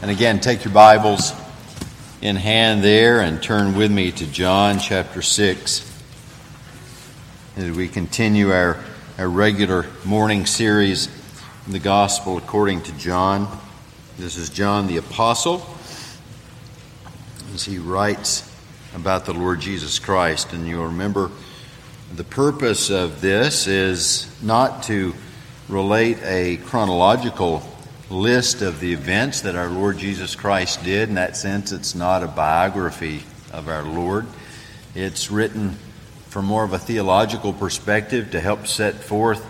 And 0.00 0.12
again, 0.12 0.38
take 0.38 0.64
your 0.64 0.72
Bibles 0.72 1.32
in 2.22 2.36
hand 2.36 2.84
there 2.84 3.20
and 3.20 3.42
turn 3.42 3.76
with 3.76 3.90
me 3.90 4.12
to 4.12 4.26
John 4.28 4.78
chapter 4.78 5.22
6 5.22 6.02
as 7.56 7.70
we 7.72 7.88
continue 7.88 8.52
our, 8.52 8.78
our 9.18 9.28
regular 9.28 9.86
morning 10.04 10.46
series 10.46 11.08
in 11.66 11.72
the 11.72 11.80
Gospel 11.80 12.38
according 12.38 12.82
to 12.82 12.92
John. 12.92 13.48
This 14.16 14.36
is 14.36 14.50
John 14.50 14.86
the 14.86 14.98
Apostle 14.98 15.68
as 17.52 17.64
he 17.64 17.78
writes 17.78 18.48
about 18.94 19.24
the 19.24 19.34
Lord 19.34 19.58
Jesus 19.58 19.98
Christ. 19.98 20.52
And 20.52 20.68
you'll 20.68 20.86
remember 20.86 21.32
the 22.14 22.22
purpose 22.22 22.88
of 22.88 23.20
this 23.20 23.66
is 23.66 24.32
not 24.40 24.84
to 24.84 25.12
relate 25.68 26.18
a 26.22 26.58
chronological 26.58 27.67
list 28.10 28.62
of 28.62 28.80
the 28.80 28.92
events 28.92 29.42
that 29.42 29.54
our 29.54 29.68
Lord 29.68 29.98
Jesus 29.98 30.34
Christ 30.34 30.82
did. 30.82 31.08
In 31.08 31.16
that 31.16 31.36
sense, 31.36 31.72
it's 31.72 31.94
not 31.94 32.22
a 32.22 32.26
biography 32.26 33.22
of 33.52 33.68
our 33.68 33.82
Lord. 33.82 34.26
It's 34.94 35.30
written 35.30 35.76
from 36.28 36.46
more 36.46 36.64
of 36.64 36.72
a 36.72 36.78
theological 36.78 37.52
perspective 37.52 38.30
to 38.30 38.40
help 38.40 38.66
set 38.66 38.94
forth 38.94 39.44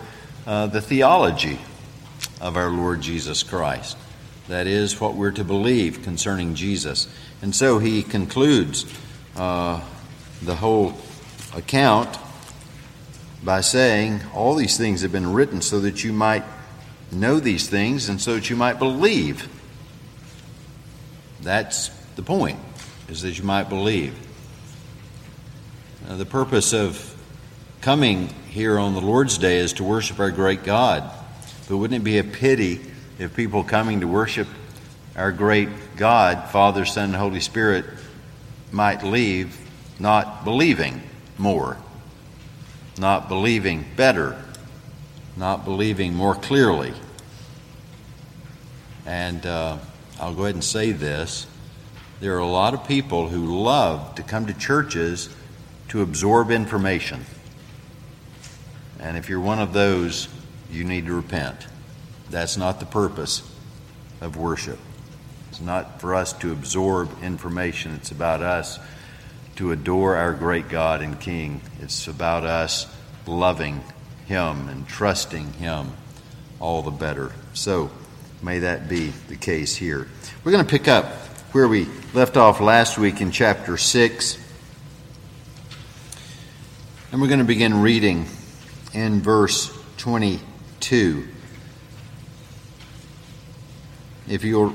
uh, 0.46 0.66
the 0.66 0.80
theology 0.80 1.58
of 2.40 2.56
our 2.56 2.70
Lord 2.70 3.00
Jesus 3.00 3.42
Christ. 3.42 3.96
That 4.48 4.66
is 4.66 5.00
what 5.00 5.14
we're 5.14 5.32
to 5.32 5.44
believe 5.44 6.02
concerning 6.02 6.54
Jesus. 6.54 7.08
And 7.42 7.54
so 7.54 7.78
he 7.78 8.02
concludes 8.02 8.86
uh, 9.36 9.80
the 10.42 10.56
whole 10.56 10.94
account 11.54 12.16
by 13.44 13.60
saying, 13.60 14.20
All 14.34 14.54
these 14.54 14.76
things 14.76 15.02
have 15.02 15.12
been 15.12 15.32
written 15.32 15.60
so 15.60 15.80
that 15.80 16.02
you 16.02 16.12
might 16.12 16.44
know 17.10 17.40
these 17.40 17.68
things 17.68 18.08
and 18.08 18.20
so 18.20 18.34
that 18.34 18.50
you 18.50 18.56
might 18.56 18.78
believe. 18.78 19.48
That's 21.40 21.88
the 22.16 22.22
point, 22.22 22.58
is 23.08 23.22
that 23.22 23.38
you 23.38 23.44
might 23.44 23.68
believe. 23.68 24.14
Now, 26.08 26.16
the 26.16 26.26
purpose 26.26 26.72
of 26.72 27.16
coming 27.80 28.28
here 28.50 28.78
on 28.78 28.94
the 28.94 29.00
Lord's 29.00 29.38
Day 29.38 29.58
is 29.58 29.74
to 29.74 29.84
worship 29.84 30.18
our 30.18 30.30
great 30.30 30.64
God. 30.64 31.10
But 31.68 31.76
wouldn't 31.76 32.00
it 32.00 32.04
be 32.04 32.18
a 32.18 32.24
pity 32.24 32.80
if 33.18 33.34
people 33.34 33.62
coming 33.62 34.00
to 34.00 34.08
worship 34.08 34.48
our 35.16 35.32
great 35.32 35.68
God, 35.96 36.48
Father, 36.50 36.84
Son, 36.84 37.04
and 37.04 37.16
Holy 37.16 37.40
Spirit, 37.40 37.84
might 38.72 39.02
leave 39.02 39.58
not 39.98 40.44
believing 40.44 41.02
more, 41.36 41.76
not 42.98 43.28
believing 43.28 43.84
better, 43.96 44.42
not 45.38 45.64
believing 45.64 46.14
more 46.14 46.34
clearly. 46.34 46.92
And 49.06 49.46
uh, 49.46 49.78
I'll 50.20 50.34
go 50.34 50.42
ahead 50.42 50.56
and 50.56 50.64
say 50.64 50.92
this 50.92 51.46
there 52.20 52.34
are 52.34 52.40
a 52.40 52.46
lot 52.46 52.74
of 52.74 52.86
people 52.88 53.28
who 53.28 53.62
love 53.62 54.16
to 54.16 54.24
come 54.24 54.46
to 54.46 54.54
churches 54.54 55.28
to 55.88 56.02
absorb 56.02 56.50
information. 56.50 57.24
And 58.98 59.16
if 59.16 59.28
you're 59.28 59.40
one 59.40 59.60
of 59.60 59.72
those, 59.72 60.26
you 60.70 60.82
need 60.82 61.06
to 61.06 61.14
repent. 61.14 61.66
That's 62.28 62.56
not 62.56 62.80
the 62.80 62.86
purpose 62.86 63.48
of 64.20 64.36
worship. 64.36 64.80
It's 65.50 65.60
not 65.60 66.00
for 66.00 66.16
us 66.16 66.32
to 66.34 66.50
absorb 66.50 67.22
information, 67.22 67.94
it's 67.94 68.10
about 68.10 68.42
us 68.42 68.80
to 69.56 69.70
adore 69.70 70.16
our 70.16 70.34
great 70.34 70.68
God 70.68 71.00
and 71.00 71.18
King. 71.20 71.60
It's 71.80 72.08
about 72.08 72.44
us 72.44 72.92
loving 73.26 73.82
Him 74.28 74.68
and 74.68 74.86
trusting 74.86 75.54
Him 75.54 75.92
all 76.60 76.82
the 76.82 76.90
better. 76.90 77.32
So, 77.54 77.90
may 78.42 78.58
that 78.60 78.88
be 78.88 79.08
the 79.28 79.36
case 79.36 79.74
here. 79.74 80.06
We're 80.44 80.52
going 80.52 80.64
to 80.64 80.70
pick 80.70 80.86
up 80.86 81.06
where 81.52 81.66
we 81.66 81.86
left 82.12 82.36
off 82.36 82.60
last 82.60 82.98
week 82.98 83.22
in 83.22 83.30
chapter 83.30 83.78
6. 83.78 84.38
And 87.10 87.22
we're 87.22 87.28
going 87.28 87.40
to 87.40 87.46
begin 87.46 87.80
reading 87.80 88.26
in 88.92 89.22
verse 89.22 89.72
22. 89.96 91.26
If 94.28 94.44
you'll 94.44 94.74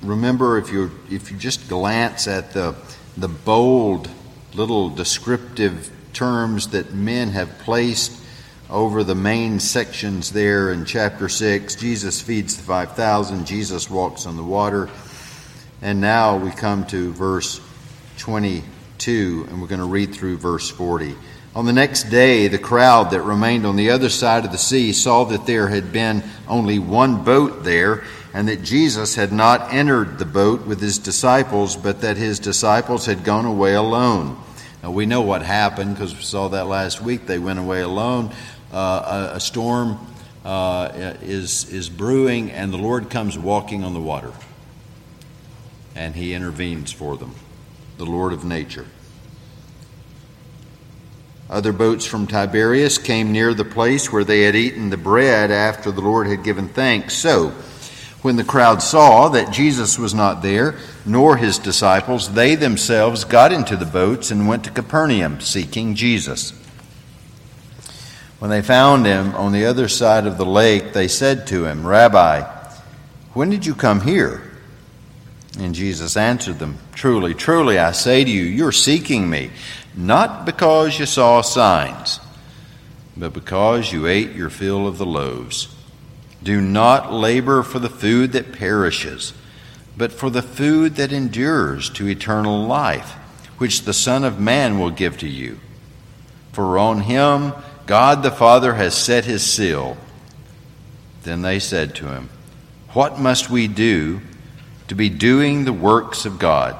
remember, 0.00 0.58
if 0.58 0.70
you 0.70 0.92
if 1.10 1.32
you 1.32 1.36
just 1.36 1.68
glance 1.68 2.28
at 2.28 2.52
the 2.52 2.76
the 3.16 3.26
bold 3.26 4.08
little 4.54 4.90
descriptive 4.90 5.90
terms 6.12 6.68
that 6.68 6.94
men 6.94 7.30
have 7.30 7.58
placed 7.58 8.19
over 8.70 9.02
the 9.02 9.14
main 9.14 9.58
sections 9.58 10.30
there 10.30 10.72
in 10.72 10.84
chapter 10.84 11.28
6. 11.28 11.74
Jesus 11.74 12.20
feeds 12.20 12.56
the 12.56 12.62
5,000, 12.62 13.46
Jesus 13.46 13.90
walks 13.90 14.26
on 14.26 14.36
the 14.36 14.44
water. 14.44 14.88
And 15.82 16.00
now 16.00 16.36
we 16.36 16.50
come 16.50 16.86
to 16.86 17.12
verse 17.12 17.60
22, 18.18 19.46
and 19.48 19.60
we're 19.60 19.66
going 19.66 19.80
to 19.80 19.86
read 19.86 20.14
through 20.14 20.36
verse 20.36 20.70
40. 20.70 21.16
On 21.56 21.66
the 21.66 21.72
next 21.72 22.04
day, 22.04 22.46
the 22.46 22.58
crowd 22.58 23.10
that 23.10 23.22
remained 23.22 23.66
on 23.66 23.74
the 23.74 23.90
other 23.90 24.08
side 24.08 24.44
of 24.44 24.52
the 24.52 24.58
sea 24.58 24.92
saw 24.92 25.24
that 25.24 25.46
there 25.46 25.66
had 25.66 25.92
been 25.92 26.22
only 26.46 26.78
one 26.78 27.24
boat 27.24 27.64
there, 27.64 28.04
and 28.32 28.46
that 28.46 28.62
Jesus 28.62 29.16
had 29.16 29.32
not 29.32 29.72
entered 29.72 30.18
the 30.18 30.24
boat 30.24 30.64
with 30.64 30.80
his 30.80 30.98
disciples, 30.98 31.74
but 31.76 32.02
that 32.02 32.16
his 32.16 32.38
disciples 32.38 33.06
had 33.06 33.24
gone 33.24 33.46
away 33.46 33.74
alone. 33.74 34.38
Now, 34.82 34.92
we 34.92 35.06
know 35.06 35.22
what 35.22 35.42
happened 35.42 35.94
because 35.94 36.14
we 36.14 36.22
saw 36.22 36.48
that 36.48 36.66
last 36.66 37.02
week. 37.02 37.26
They 37.26 37.40
went 37.40 37.58
away 37.58 37.80
alone. 37.80 38.32
Uh, 38.72 39.30
a, 39.32 39.36
a, 39.36 39.40
storm 39.40 39.98
uh, 40.44 40.90
is, 41.22 41.70
is 41.72 41.88
brewing, 41.88 42.50
and 42.50 42.72
the 42.72 42.78
Lord 42.78 43.10
comes 43.10 43.36
walking 43.38 43.82
on 43.82 43.94
the 43.94 44.00
water. 44.00 44.32
And 45.94 46.14
he 46.14 46.34
intervenes 46.34 46.92
for 46.92 47.16
them, 47.16 47.34
the 47.98 48.06
Lord 48.06 48.32
of 48.32 48.44
nature. 48.44 48.86
Other 51.50 51.72
boats 51.72 52.06
from 52.06 52.28
Tiberias 52.28 52.96
came 52.96 53.32
near 53.32 53.54
the 53.54 53.64
place 53.64 54.12
where 54.12 54.22
they 54.22 54.42
had 54.42 54.54
eaten 54.54 54.90
the 54.90 54.96
bread 54.96 55.50
after 55.50 55.90
the 55.90 56.00
Lord 56.00 56.28
had 56.28 56.44
given 56.44 56.68
thanks. 56.68 57.14
So, 57.14 57.52
when 58.22 58.36
the 58.36 58.44
crowd 58.44 58.82
saw 58.82 59.30
that 59.30 59.50
Jesus 59.50 59.98
was 59.98 60.14
not 60.14 60.42
there, 60.42 60.76
nor 61.04 61.38
his 61.38 61.58
disciples, 61.58 62.34
they 62.34 62.54
themselves 62.54 63.24
got 63.24 63.50
into 63.52 63.76
the 63.76 63.86
boats 63.86 64.30
and 64.30 64.46
went 64.46 64.62
to 64.64 64.70
Capernaum, 64.70 65.40
seeking 65.40 65.96
Jesus. 65.96 66.52
When 68.40 68.50
they 68.50 68.62
found 68.62 69.04
him 69.04 69.34
on 69.34 69.52
the 69.52 69.66
other 69.66 69.86
side 69.86 70.26
of 70.26 70.38
the 70.38 70.46
lake, 70.46 70.94
they 70.94 71.08
said 71.08 71.46
to 71.48 71.66
him, 71.66 71.86
Rabbi, 71.86 72.40
when 73.34 73.50
did 73.50 73.66
you 73.66 73.74
come 73.74 74.00
here? 74.00 74.50
And 75.58 75.74
Jesus 75.74 76.16
answered 76.16 76.58
them, 76.58 76.78
Truly, 76.94 77.34
truly, 77.34 77.78
I 77.78 77.92
say 77.92 78.24
to 78.24 78.30
you, 78.30 78.44
you're 78.44 78.72
seeking 78.72 79.28
me, 79.28 79.50
not 79.94 80.46
because 80.46 80.98
you 80.98 81.04
saw 81.04 81.42
signs, 81.42 82.18
but 83.14 83.34
because 83.34 83.92
you 83.92 84.06
ate 84.06 84.32
your 84.32 84.48
fill 84.48 84.86
of 84.86 84.96
the 84.96 85.04
loaves. 85.04 85.68
Do 86.42 86.62
not 86.62 87.12
labor 87.12 87.62
for 87.62 87.78
the 87.78 87.90
food 87.90 88.32
that 88.32 88.54
perishes, 88.54 89.34
but 89.98 90.12
for 90.12 90.30
the 90.30 90.40
food 90.40 90.96
that 90.96 91.12
endures 91.12 91.90
to 91.90 92.08
eternal 92.08 92.64
life, 92.66 93.12
which 93.58 93.82
the 93.82 93.92
Son 93.92 94.24
of 94.24 94.40
Man 94.40 94.78
will 94.78 94.90
give 94.90 95.18
to 95.18 95.28
you. 95.28 95.60
For 96.52 96.78
on 96.78 97.02
him, 97.02 97.52
God 97.90 98.22
the 98.22 98.30
Father 98.30 98.74
has 98.74 98.94
set 98.94 99.24
his 99.24 99.44
seal. 99.44 99.96
Then 101.24 101.42
they 101.42 101.58
said 101.58 101.96
to 101.96 102.06
him, 102.06 102.28
What 102.92 103.18
must 103.18 103.50
we 103.50 103.66
do 103.66 104.20
to 104.86 104.94
be 104.94 105.08
doing 105.08 105.64
the 105.64 105.72
works 105.72 106.24
of 106.24 106.38
God? 106.38 106.76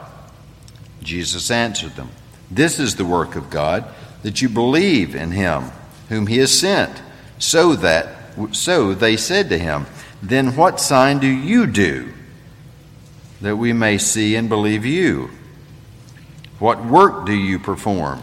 Jesus 1.02 1.50
answered 1.50 1.96
them, 1.96 2.10
This 2.48 2.78
is 2.78 2.94
the 2.94 3.04
work 3.04 3.34
of 3.34 3.50
God, 3.50 3.86
that 4.22 4.40
you 4.40 4.48
believe 4.48 5.16
in 5.16 5.32
him 5.32 5.72
whom 6.10 6.28
he 6.28 6.38
has 6.38 6.56
sent. 6.56 7.02
So 7.40 7.74
that 7.74 8.14
so 8.52 8.94
they 8.94 9.16
said 9.16 9.48
to 9.48 9.58
him, 9.58 9.86
Then 10.22 10.54
what 10.54 10.78
sign 10.78 11.18
do 11.18 11.26
you 11.26 11.66
do 11.66 12.12
that 13.40 13.56
we 13.56 13.72
may 13.72 13.98
see 13.98 14.36
and 14.36 14.48
believe 14.48 14.86
you? 14.86 15.30
What 16.60 16.84
work 16.84 17.26
do 17.26 17.34
you 17.34 17.58
perform? 17.58 18.22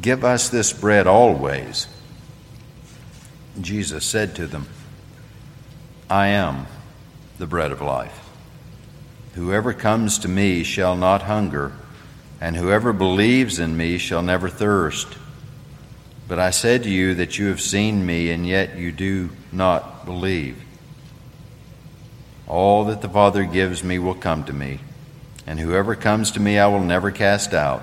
Give 0.00 0.24
us 0.24 0.48
this 0.48 0.72
bread 0.72 1.06
always. 1.06 1.86
Jesus 3.60 4.04
said 4.04 4.34
to 4.36 4.46
them, 4.46 4.66
I 6.10 6.28
am 6.28 6.66
the 7.38 7.46
bread 7.46 7.72
of 7.72 7.80
life. 7.80 8.28
Whoever 9.34 9.72
comes 9.72 10.18
to 10.20 10.28
me 10.28 10.62
shall 10.62 10.96
not 10.96 11.22
hunger, 11.22 11.72
and 12.40 12.56
whoever 12.56 12.92
believes 12.92 13.58
in 13.58 13.76
me 13.76 13.98
shall 13.98 14.22
never 14.22 14.48
thirst. 14.48 15.08
But 16.28 16.38
I 16.38 16.50
said 16.50 16.82
to 16.82 16.90
you 16.90 17.14
that 17.14 17.38
you 17.38 17.46
have 17.48 17.60
seen 17.60 18.04
me, 18.04 18.30
and 18.30 18.46
yet 18.46 18.76
you 18.76 18.92
do 18.92 19.30
not 19.52 20.04
believe. 20.04 20.62
All 22.46 22.84
that 22.84 23.00
the 23.00 23.08
Father 23.08 23.44
gives 23.44 23.82
me 23.82 23.98
will 23.98 24.14
come 24.14 24.44
to 24.44 24.52
me, 24.52 24.80
and 25.46 25.58
whoever 25.58 25.94
comes 25.94 26.30
to 26.32 26.40
me 26.40 26.58
I 26.58 26.66
will 26.66 26.80
never 26.80 27.10
cast 27.10 27.52
out. 27.54 27.82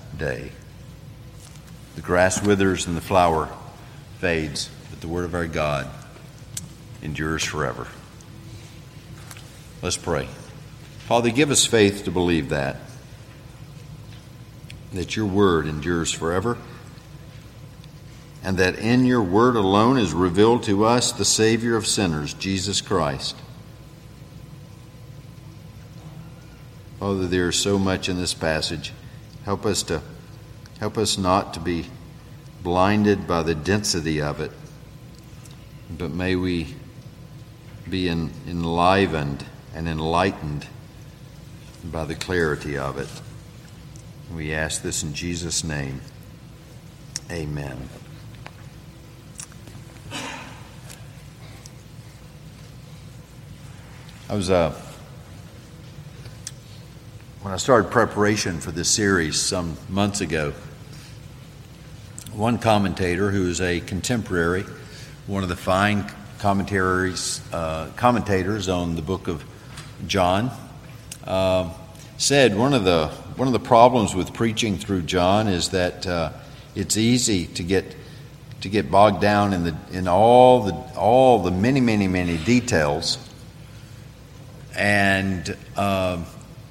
The 0.21 2.01
grass 2.01 2.43
withers 2.43 2.85
and 2.85 2.95
the 2.95 3.01
flower 3.01 3.49
fades, 4.19 4.69
but 4.91 5.01
the 5.01 5.07
word 5.07 5.25
of 5.25 5.33
our 5.33 5.47
God 5.47 5.89
endures 7.01 7.43
forever. 7.43 7.87
Let's 9.81 9.97
pray. 9.97 10.27
Father, 11.07 11.31
give 11.31 11.49
us 11.49 11.65
faith 11.65 12.03
to 12.05 12.11
believe 12.11 12.49
that, 12.49 12.77
that 14.93 15.15
your 15.15 15.25
word 15.25 15.65
endures 15.65 16.11
forever, 16.11 16.59
and 18.43 18.57
that 18.57 18.77
in 18.77 19.07
your 19.07 19.23
word 19.23 19.55
alone 19.55 19.97
is 19.97 20.13
revealed 20.13 20.61
to 20.63 20.85
us 20.85 21.11
the 21.11 21.25
Savior 21.25 21.75
of 21.75 21.87
sinners, 21.87 22.35
Jesus 22.35 22.79
Christ. 22.79 23.35
Father, 26.99 27.27
there 27.27 27.49
is 27.49 27.55
so 27.55 27.79
much 27.79 28.07
in 28.07 28.17
this 28.17 28.35
passage. 28.35 28.93
Help 29.45 29.65
us 29.65 29.83
to 29.83 30.01
help 30.79 30.97
us 30.97 31.17
not 31.17 31.53
to 31.53 31.59
be 31.59 31.85
blinded 32.63 33.27
by 33.27 33.43
the 33.43 33.55
density 33.55 34.21
of 34.21 34.39
it, 34.39 34.51
but 35.89 36.11
may 36.11 36.35
we 36.35 36.75
be 37.89 38.07
en- 38.09 38.31
enlivened 38.47 39.45
and 39.75 39.87
enlightened 39.87 40.67
by 41.83 42.05
the 42.05 42.15
clarity 42.15 42.77
of 42.77 42.97
it. 42.97 43.09
We 44.33 44.53
ask 44.53 44.81
this 44.81 45.03
in 45.03 45.13
Jesus' 45.13 45.63
name. 45.63 46.01
Amen. 47.29 47.89
I 54.29 54.35
was 54.35 54.49
uh, 54.49 54.73
when 57.41 57.51
I 57.51 57.57
started 57.57 57.89
preparation 57.89 58.59
for 58.59 58.69
this 58.69 58.87
series 58.87 59.35
some 59.39 59.75
months 59.89 60.21
ago, 60.21 60.53
one 62.33 62.59
commentator 62.59 63.31
who 63.31 63.47
is 63.47 63.59
a 63.59 63.79
contemporary, 63.79 64.63
one 65.25 65.41
of 65.41 65.49
the 65.49 65.55
fine 65.55 66.05
commentaries, 66.37 67.41
uh, 67.51 67.89
commentators 67.95 68.69
on 68.69 68.95
the 68.95 69.01
book 69.01 69.27
of 69.27 69.43
John, 70.05 70.51
uh, 71.23 71.73
said 72.17 72.55
one 72.55 72.75
of 72.75 72.83
the 72.83 73.07
one 73.37 73.47
of 73.47 73.53
the 73.53 73.59
problems 73.59 74.13
with 74.13 74.33
preaching 74.33 74.77
through 74.77 75.01
John 75.01 75.47
is 75.47 75.69
that 75.69 76.05
uh, 76.05 76.33
it's 76.75 76.95
easy 76.95 77.47
to 77.47 77.63
get 77.63 77.95
to 78.61 78.69
get 78.69 78.91
bogged 78.91 79.19
down 79.19 79.53
in 79.53 79.63
the 79.63 79.75
in 79.91 80.07
all 80.07 80.61
the 80.61 80.73
all 80.95 81.39
the 81.39 81.49
many 81.49 81.81
many 81.81 82.07
many 82.07 82.37
details. 82.37 83.17
And 84.75 85.57
um, 85.75 86.27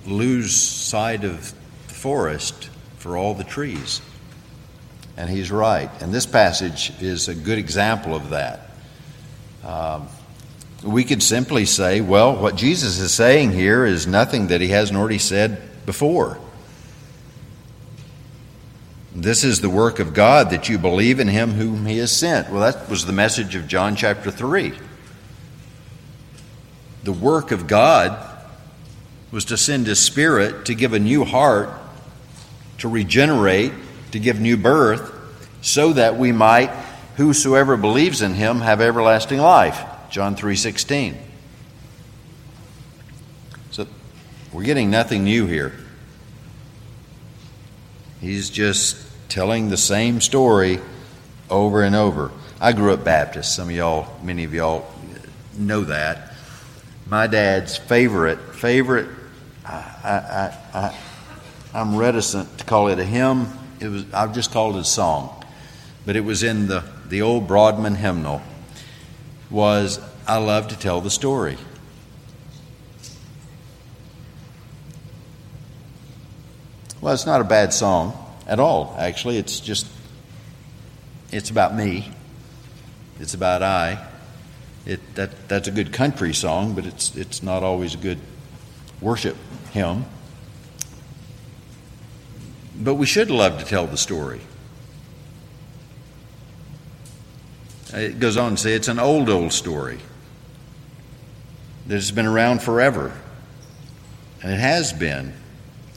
lose 0.07 0.55
sight 0.55 1.25
of 1.25 1.53
the 1.89 1.95
forest 1.95 2.69
for 2.99 3.17
all 3.17 3.35
the 3.35 3.45
trees. 3.45 4.01
And 5.17 5.29
he's 5.29 5.51
right. 5.51 5.91
And 6.01 6.15
this 6.15 6.27
passage 6.27 6.93
is 7.01 7.29
a 7.29 7.35
good 7.35 7.59
example 7.59 8.15
of 8.15 8.31
that. 8.31 8.71
Um, 9.65 10.09
we 10.83 11.05
could 11.05 11.23
simply 11.23 11.67
say, 11.67 12.01
well, 12.01 12.35
what 12.35 12.57
Jesus 12.57 12.99
is 12.99 13.13
saying 13.13 13.53
here 13.53 13.85
is 13.85 14.07
nothing 14.07 14.47
that 14.47 14.61
he 14.61 14.69
hasn't 14.69 14.99
already 14.99 15.19
said 15.19 15.61
before. 15.85 16.39
This 19.15 19.45
is 19.45 19.61
the 19.61 19.69
work 19.69 19.99
of 19.99 20.15
God 20.15 20.51
that 20.51 20.69
you 20.69 20.79
believe 20.79 21.21
in 21.21 21.29
him 21.29 21.51
whom 21.51 21.85
he 21.85 21.99
has 21.99 22.17
sent. 22.17 22.49
Well, 22.51 22.61
that 22.61 22.89
was 22.89 23.05
the 23.05 23.13
message 23.13 23.55
of 23.57 23.67
John 23.67 23.97
chapter 23.97 24.31
3. 24.31 24.73
The 27.03 27.13
work 27.13 27.51
of 27.51 27.67
God 27.67 28.30
was 29.31 29.45
to 29.47 29.57
send 29.57 29.87
His 29.87 30.01
Spirit 30.01 30.65
to 30.67 30.75
give 30.75 30.93
a 30.93 30.99
new 30.99 31.25
heart, 31.25 31.71
to 32.79 32.89
regenerate, 32.89 33.73
to 34.13 34.19
give 34.19 34.41
new 34.41 34.57
birth, 34.57 35.13
so 35.63 35.93
that 35.93 36.17
we 36.17 36.33
might, 36.33 36.71
whosoever 37.17 37.77
believes 37.77 38.23
in 38.23 38.35
Him, 38.35 38.61
have 38.61 38.81
everlasting 38.81 39.39
life. 39.39 39.81
John 40.11 40.35
3:16. 40.35 41.17
So 43.71 43.87
we're 44.53 44.65
getting 44.65 44.91
nothing 44.91 45.25
new 45.25 45.47
here. 45.47 45.73
He's 48.21 48.51
just 48.51 48.97
telling 49.29 49.69
the 49.69 49.77
same 49.77 50.21
story 50.21 50.81
over 51.49 51.83
and 51.83 51.95
over. 51.95 52.33
I 52.61 52.73
grew 52.73 52.93
up 52.93 53.05
Baptist. 53.05 53.55
Some 53.55 53.69
of 53.69 53.75
y'all, 53.75 54.09
many 54.23 54.45
of 54.45 54.53
y'all 54.53 54.87
know 55.57 55.85
that. 55.85 56.35
My 57.07 57.27
dad's 57.27 57.77
favorite, 57.77 58.39
favorite 58.55 59.09
I, 59.71 60.11
I, 60.11 60.79
I, 60.79 60.99
I'm 61.73 61.97
reticent 61.97 62.59
to 62.59 62.65
call 62.65 62.89
it 62.89 62.99
a 62.99 63.05
hymn. 63.05 63.47
It 63.79 63.89
was, 63.89 64.13
I've 64.13 64.35
just 64.35 64.53
called 64.53 64.77
it 64.77 64.81
a 64.81 64.85
song. 64.85 65.45
But 66.05 66.17
it 66.17 66.23
was 66.23 66.43
in 66.43 66.67
the, 66.67 66.85
the 67.07 67.23
old 67.23 67.47
Broadman 67.47 67.95
hymnal 67.95 68.43
was 69.51 70.01
I 70.27 70.39
love 70.39 70.69
to 70.69 70.79
tell 70.79 71.01
the 71.01 71.11
story. 71.11 71.57
Well, 77.01 77.15
it's 77.15 77.27
not 77.27 77.41
a 77.41 77.45
bad 77.45 77.73
song 77.73 78.13
at 78.47 78.61
all, 78.61 78.95
actually. 78.99 79.39
It's 79.39 79.61
just, 79.61 79.87
it's 81.33 81.51
about 81.51 81.75
me. 81.75 82.13
It's 83.19 83.35
about 83.35 83.63
I. 83.63 84.07
It, 84.85 85.01
that, 85.15 85.49
that's 85.49 85.69
a 85.69 85.71
good 85.71 85.93
country 85.93 86.35
song, 86.35 86.75
but 86.75 86.87
it's, 86.87 87.17
it's 87.17 87.43
not 87.43 87.63
always 87.63 87.95
a 87.95 87.99
good 87.99 88.19
worship 89.01 89.37
him. 89.73 90.05
But 92.77 92.95
we 92.95 93.07
should 93.07 93.31
love 93.31 93.59
to 93.59 93.65
tell 93.65 93.87
the 93.87 93.97
story. 93.97 94.41
It 97.93 98.21
goes 98.21 98.37
on 98.37 98.53
to 98.53 98.57
say 98.57 98.75
it's 98.75 98.89
an 98.89 98.99
old, 98.99 99.29
old 99.29 99.53
story 99.53 99.99
that 101.87 101.95
has 101.95 102.13
been 102.13 102.27
around 102.27 102.63
forever. 102.63 103.13
And 104.43 104.53
it 104.53 104.61
has 104.61 104.93
been. 104.93 105.35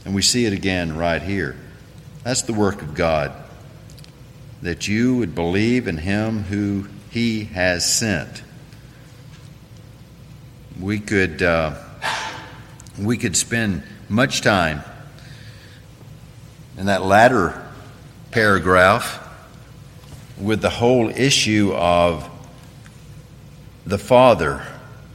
And 0.04 0.14
we 0.14 0.20
see 0.20 0.44
it 0.44 0.52
again 0.52 0.96
right 0.96 1.22
here. 1.22 1.56
That's 2.24 2.42
the 2.42 2.52
work 2.52 2.82
of 2.82 2.94
God. 2.94 3.32
That 4.60 4.88
you 4.88 5.16
would 5.16 5.34
believe 5.34 5.88
in 5.88 5.96
Him 5.98 6.42
who 6.44 6.86
He 7.10 7.44
has 7.44 7.90
sent. 7.90 8.42
We 10.78 11.00
could. 11.00 11.42
Uh, 11.42 11.83
we 12.98 13.16
could 13.16 13.36
spend 13.36 13.82
much 14.08 14.40
time 14.40 14.82
in 16.78 16.86
that 16.86 17.02
latter 17.02 17.60
paragraph 18.30 19.20
with 20.38 20.60
the 20.60 20.70
whole 20.70 21.08
issue 21.08 21.72
of 21.74 22.28
the 23.86 23.98
Father. 23.98 24.66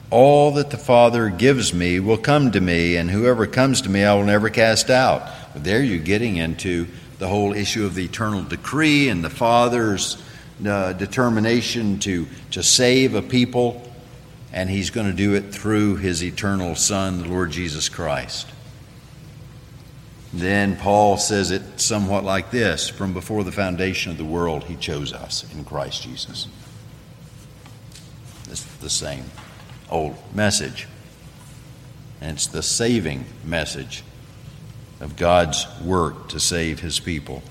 All 0.10 0.52
that 0.54 0.70
the 0.70 0.78
Father 0.78 1.30
gives 1.30 1.74
me 1.74 2.00
will 2.00 2.18
come 2.18 2.52
to 2.52 2.62
me, 2.62 2.96
and 2.96 3.10
whoever 3.10 3.46
comes 3.46 3.82
to 3.82 3.90
me 3.90 4.04
I 4.04 4.14
will 4.14 4.24
never 4.24 4.50
cast 4.50 4.90
out. 4.90 5.30
But 5.54 5.64
there 5.64 5.84
you're 5.84 6.00
getting 6.00 6.38
into 6.38 6.88
the 7.20 7.28
whole 7.28 7.54
issue 7.54 7.86
of 7.86 7.96
the 7.96 8.06
eternal 8.06 8.44
decree 8.44 9.10
and 9.10 9.24
the 9.24 9.30
Father's 9.30 10.22
uh, 10.66 10.94
determination 10.94 12.00
to, 12.00 12.28
to 12.52 12.64
save 12.64 13.16
a 13.16 13.22
people 13.22 13.89
and 14.52 14.70
he's 14.70 14.90
going 14.90 15.08
to 15.08 15.14
do 15.14 15.36
it 15.36 15.54
through 15.54 15.98
his 15.98 16.24
eternal 16.24 16.76
Son, 16.76 17.20
the 17.22 17.28
Lord 17.28 17.52
Jesus 17.52 17.90
Christ. 17.90 18.48
Then 20.34 20.76
Paul 20.76 21.18
says 21.18 21.52
it 21.52 21.80
somewhat 21.80 22.24
like 22.24 22.52
this 22.52 22.88
From 22.90 23.14
before 23.14 23.44
the 23.44 23.52
foundation 23.52 24.12
of 24.12 24.18
the 24.18 24.26
world, 24.26 24.66
he 24.66 24.76
chose 24.76 25.14
us 25.14 25.46
in 25.54 25.64
Christ 25.64 26.04
Jesus. 26.04 26.48
It's 28.50 28.64
the 28.64 28.90
same 28.90 29.26
old 29.90 30.16
message. 30.34 30.88
and 32.22 32.36
it's 32.36 32.48
the 32.48 32.62
saving 32.62 33.26
message 33.46 34.04
of 35.00 35.16
God's 35.16 35.66
work 35.82 36.30
to 36.30 36.40
save 36.40 36.82
his 36.82 37.00
people. 37.00 37.42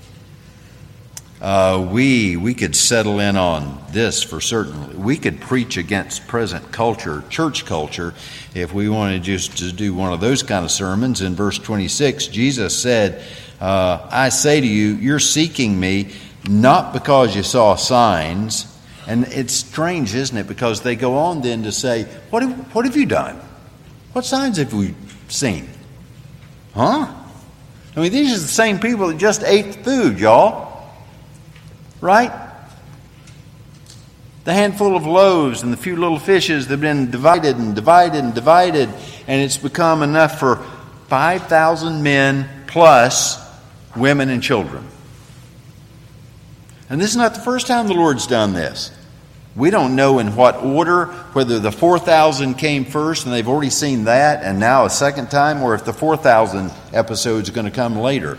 Uh, 1.41 1.87
we 1.89 2.35
we 2.35 2.53
could 2.53 2.75
settle 2.75 3.21
in 3.21 3.37
on 3.37 3.81
this 3.91 4.21
for 4.21 4.41
certain. 4.41 5.01
We 5.01 5.15
could 5.15 5.39
preach 5.39 5.77
against 5.77 6.27
present 6.27 6.69
culture, 6.73 7.23
church 7.29 7.65
culture, 7.65 8.13
if 8.53 8.73
we 8.73 8.89
wanted 8.89 9.23
just 9.23 9.57
to 9.59 9.71
do 9.71 9.93
one 9.93 10.11
of 10.11 10.19
those 10.19 10.43
kind 10.43 10.65
of 10.65 10.71
sermons. 10.71 11.21
In 11.21 11.35
verse 11.35 11.57
26, 11.57 12.27
Jesus 12.27 12.77
said, 12.77 13.23
uh, 13.61 13.99
"I 14.11 14.29
say 14.29 14.59
to 14.59 14.67
you, 14.67 14.95
you're 14.95 15.19
seeking 15.19 15.79
me 15.79 16.09
not 16.49 16.91
because 16.91 17.33
you 17.35 17.43
saw 17.43 17.75
signs." 17.75 18.65
And 19.07 19.23
it's 19.29 19.53
strange, 19.53 20.13
isn't 20.13 20.37
it? 20.37 20.45
Because 20.45 20.81
they 20.81 20.97
go 20.97 21.17
on 21.17 21.41
then 21.41 21.63
to 21.63 21.71
say, 21.71 22.05
"What 22.31 22.43
have, 22.43 22.75
what 22.75 22.83
have 22.83 22.97
you 22.97 23.05
done? 23.05 23.39
What 24.11 24.25
signs 24.25 24.57
have 24.57 24.73
we 24.73 24.93
seen?" 25.29 25.69
Huh? 26.75 27.07
I 27.95 27.99
mean, 28.01 28.11
these 28.11 28.37
are 28.37 28.41
the 28.41 28.47
same 28.47 28.77
people 28.77 29.07
that 29.07 29.17
just 29.17 29.41
ate 29.43 29.85
food, 29.85 30.19
y'all. 30.19 30.68
Right? 32.01 32.31
The 34.45 34.53
handful 34.53 34.95
of 34.95 35.05
loaves 35.05 35.63
and 35.63 35.71
the 35.71 35.77
few 35.77 35.95
little 35.95 36.19
fishes 36.19 36.67
that 36.67 36.73
have 36.73 36.81
been 36.81 37.11
divided 37.11 37.57
and 37.57 37.75
divided 37.75 38.23
and 38.23 38.33
divided, 38.33 38.89
and 39.27 39.41
it's 39.41 39.57
become 39.57 40.01
enough 40.01 40.39
for 40.39 40.65
5,000 41.07 42.01
men 42.01 42.49
plus 42.67 43.37
women 43.95 44.29
and 44.29 44.41
children. 44.41 44.87
And 46.89 46.99
this 46.99 47.11
is 47.11 47.17
not 47.17 47.35
the 47.35 47.41
first 47.41 47.67
time 47.67 47.87
the 47.87 47.93
Lord's 47.93 48.27
done 48.27 48.53
this. 48.53 48.91
We 49.55 49.69
don't 49.71 49.95
know 49.95 50.19
in 50.19 50.35
what 50.35 50.57
order, 50.63 51.07
whether 51.33 51.59
the 51.59 51.71
4,000 51.71 52.55
came 52.55 52.85
first 52.85 53.25
and 53.25 53.33
they've 53.33 53.47
already 53.47 53.69
seen 53.69 54.05
that, 54.05 54.43
and 54.43 54.59
now 54.59 54.85
a 54.85 54.89
second 54.89 55.29
time, 55.29 55.61
or 55.61 55.75
if 55.75 55.85
the 55.85 55.93
4,000 55.93 56.71
episode 56.93 57.43
is 57.43 57.49
going 57.49 57.65
to 57.65 57.71
come 57.71 57.97
later. 57.97 58.37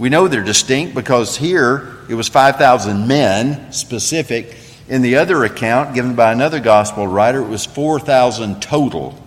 We 0.00 0.08
know 0.08 0.28
they're 0.28 0.42
distinct 0.42 0.94
because 0.94 1.36
here 1.36 1.98
it 2.08 2.14
was 2.14 2.26
5,000 2.26 3.06
men 3.06 3.70
specific. 3.70 4.56
In 4.88 5.02
the 5.02 5.16
other 5.16 5.44
account, 5.44 5.94
given 5.94 6.14
by 6.14 6.32
another 6.32 6.58
gospel 6.58 7.06
writer, 7.06 7.42
it 7.42 7.48
was 7.48 7.66
4,000 7.66 8.62
total. 8.62 9.22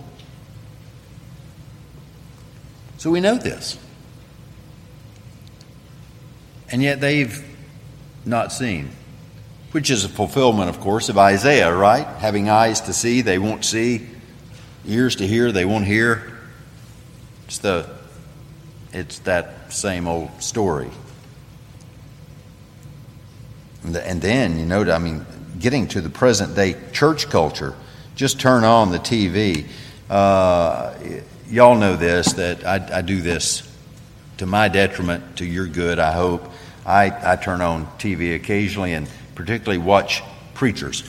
So 2.98 3.12
we 3.12 3.20
know 3.20 3.36
this. 3.36 3.78
And 6.72 6.82
yet 6.82 7.00
they've 7.00 7.44
not 8.24 8.50
seen, 8.50 8.90
which 9.70 9.90
is 9.90 10.04
a 10.04 10.08
fulfillment, 10.08 10.70
of 10.70 10.80
course, 10.80 11.08
of 11.08 11.16
Isaiah, 11.16 11.72
right? 11.72 12.06
Having 12.18 12.48
eyes 12.48 12.80
to 12.82 12.92
see, 12.92 13.20
they 13.20 13.38
won't 13.38 13.64
see, 13.64 14.08
ears 14.84 15.14
to 15.16 15.26
hear, 15.26 15.52
they 15.52 15.64
won't 15.64 15.84
hear. 15.84 16.36
It's 17.46 17.58
the 17.58 17.88
it's 18.94 19.18
that 19.20 19.72
same 19.72 20.06
old 20.06 20.42
story. 20.42 20.90
And 23.84 24.22
then, 24.22 24.58
you 24.58 24.64
know, 24.64 24.90
I 24.90 24.98
mean, 24.98 25.26
getting 25.58 25.88
to 25.88 26.00
the 26.00 26.08
present 26.08 26.54
day 26.54 26.76
church 26.92 27.28
culture, 27.28 27.74
just 28.14 28.40
turn 28.40 28.64
on 28.64 28.92
the 28.92 28.98
TV. 28.98 29.66
Uh, 30.08 30.94
y'all 31.50 31.76
know 31.76 31.96
this, 31.96 32.32
that 32.34 32.64
I, 32.64 32.98
I, 32.98 33.02
do 33.02 33.20
this 33.20 33.68
to 34.38 34.46
my 34.46 34.68
detriment, 34.68 35.38
to 35.38 35.44
your 35.44 35.66
good, 35.66 35.98
I 35.98 36.12
hope. 36.12 36.50
I, 36.86 37.32
I 37.32 37.36
turn 37.36 37.60
on 37.60 37.86
TV 37.98 38.34
occasionally 38.34 38.92
and 38.92 39.08
particularly 39.34 39.78
watch 39.78 40.22
preachers. 40.54 41.02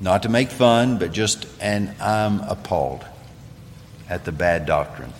Not 0.00 0.24
to 0.24 0.28
make 0.28 0.50
fun, 0.50 0.98
but 0.98 1.12
just, 1.12 1.46
and 1.60 1.94
I'm 2.00 2.40
appalled 2.40 3.04
at 4.08 4.24
the 4.24 4.32
bad 4.32 4.66
doctrine. 4.66 5.12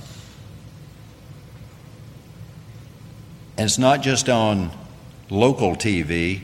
And 3.58 3.64
it's 3.64 3.76
not 3.76 4.02
just 4.02 4.28
on 4.28 4.70
local 5.30 5.74
TV. 5.74 6.42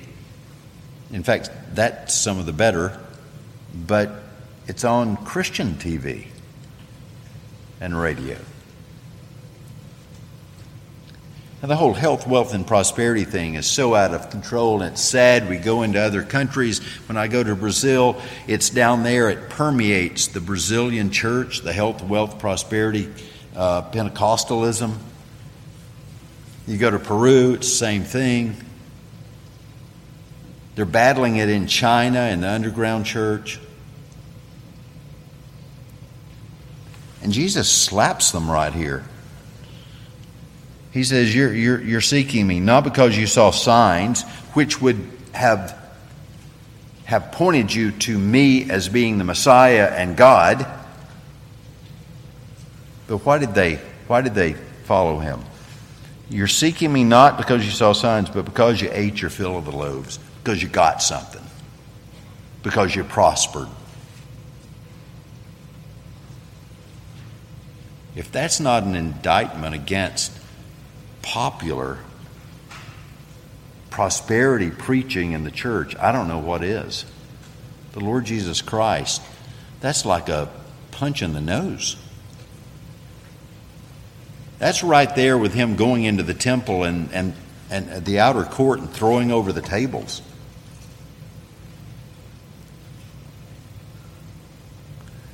In 1.13 1.23
fact, 1.23 1.49
that's 1.73 2.13
some 2.13 2.41
of 2.41 2.47
the 2.47 2.53
better, 2.53 2.99
but 3.73 4.11
it's 4.67 4.83
on 4.83 5.17
Christian 5.19 5.75
TV 5.75 6.27
and 7.81 7.99
radio. 7.99 8.37
Now, 11.63 11.69
the 11.69 11.77
whole 11.77 11.95
health, 11.95 12.27
wealth, 12.27 12.53
and 12.53 12.67
prosperity 12.67 13.25
thing 13.25 13.55
is 13.55 13.67
so 13.67 13.95
out 13.95 14.13
of 14.13 14.29
control, 14.31 14.83
and 14.83 14.93
it's 14.93 15.01
sad. 15.01 15.49
We 15.49 15.59
go 15.59 15.83
into 15.85 16.01
other 16.01 16.25
countries. 16.25 16.81
When 17.09 17.17
I 17.17 17.29
go 17.29 17.45
to 17.45 17.55
Brazil, 17.55 18.21
it's 18.49 18.71
down 18.71 19.05
there. 19.05 19.31
It 19.31 19.51
permeates 19.51 20.27
the 20.27 20.41
Brazilian 20.41 21.13
church, 21.13 21.61
the 21.61 21.73
health, 21.73 22.03
wealth, 22.03 22.41
prosperity, 22.41 23.09
uh, 23.55 23.89
Pentecostalism. 23.93 24.97
You 26.67 26.79
go 26.79 26.91
to 26.91 26.99
Peru, 26.99 27.55
it's 27.55 27.69
the 27.69 27.77
same 27.77 28.05
thing. 28.05 28.57
They're 30.75 30.85
battling 30.85 31.37
it 31.37 31.49
in 31.49 31.67
China 31.67 32.21
in 32.29 32.41
the 32.41 32.49
underground 32.49 33.07
church. 33.07 33.61
And 37.23 37.33
Jesus 37.33 37.71
slaps 37.71 38.33
them 38.33 38.51
right 38.51 38.73
here. 38.73 39.05
He 40.93 41.05
says, 41.05 41.35
You're, 41.35 41.53
you're, 41.53 41.81
you're 41.81 42.01
seeking 42.01 42.47
me 42.47 42.61
not 42.61 42.85
because 42.85 43.17
you 43.17 43.27
saw 43.27 43.51
signs, 43.51 44.23
which 44.55 44.81
would 44.81 45.09
have, 45.33 45.77
have 47.05 47.33
pointed 47.33 47.73
you 47.73 47.93
to 47.93 48.19
me 48.19 48.71
as 48.71 48.89
being 48.89 49.19
the 49.19 49.25
Messiah 49.25 49.87
and 49.87 50.17
God. 50.17 50.67
But 53.07 53.19
why 53.19 53.39
did 53.39 53.55
they, 53.55 53.77
why 54.07 54.23
did 54.23 54.35
they 54.35 54.55
follow 54.85 55.19
him? 55.19 55.41
You're 56.31 56.49
seeking 56.49 56.93
me 56.93 57.05
not 57.05 57.37
because 57.37 57.65
you 57.65 57.71
saw 57.71 57.93
signs, 57.93 58.31
but 58.31 58.45
because 58.45 58.81
you 58.81 58.89
ate 58.93 59.21
your 59.21 59.31
fill 59.31 59.59
of 59.59 59.65
the 59.67 59.73
loaves, 59.73 60.19
because 60.43 60.63
you 60.63 60.69
got 60.69 61.03
something, 61.03 61.43
because 62.63 62.95
you 62.95 63.05
prospered. 63.05 63.69
If 68.17 68.31
that's 68.31 68.61
not 68.61 68.85
an 68.85 68.95
indictment 68.95 69.75
against 69.75 70.33
popular 71.23 71.99
prosperity 73.91 74.71
preaching 74.71 75.33
in 75.33 75.45
the 75.45 75.51
church, 75.51 75.97
I 75.97 76.11
don't 76.11 76.29
know 76.29 76.39
what 76.39 76.65
is. 76.65 77.05
The 77.93 78.01
Lord 78.01 78.25
Jesus 78.25 78.61
Christ, 78.61 79.23
that's 79.81 80.05
like 80.05 80.29
a 80.29 80.49
punch 80.91 81.23
in 81.23 81.33
the 81.33 81.41
nose. 81.41 81.97
That's 84.65 84.83
right 84.83 85.15
there 85.15 85.37
with 85.37 85.53
him 85.53 85.77
going 85.77 86.05
into 86.05 86.23
the 86.23 86.33
temple 86.33 86.85
and, 86.85 87.13
and, 87.13 87.35
and 87.71 88.03
the 88.07 88.21
outer 88.21 88.45
court 88.45 88.79
and 88.79 88.91
throwing 88.91 89.31
over 89.31 89.53
the 89.53 89.61
tables. 89.61 90.23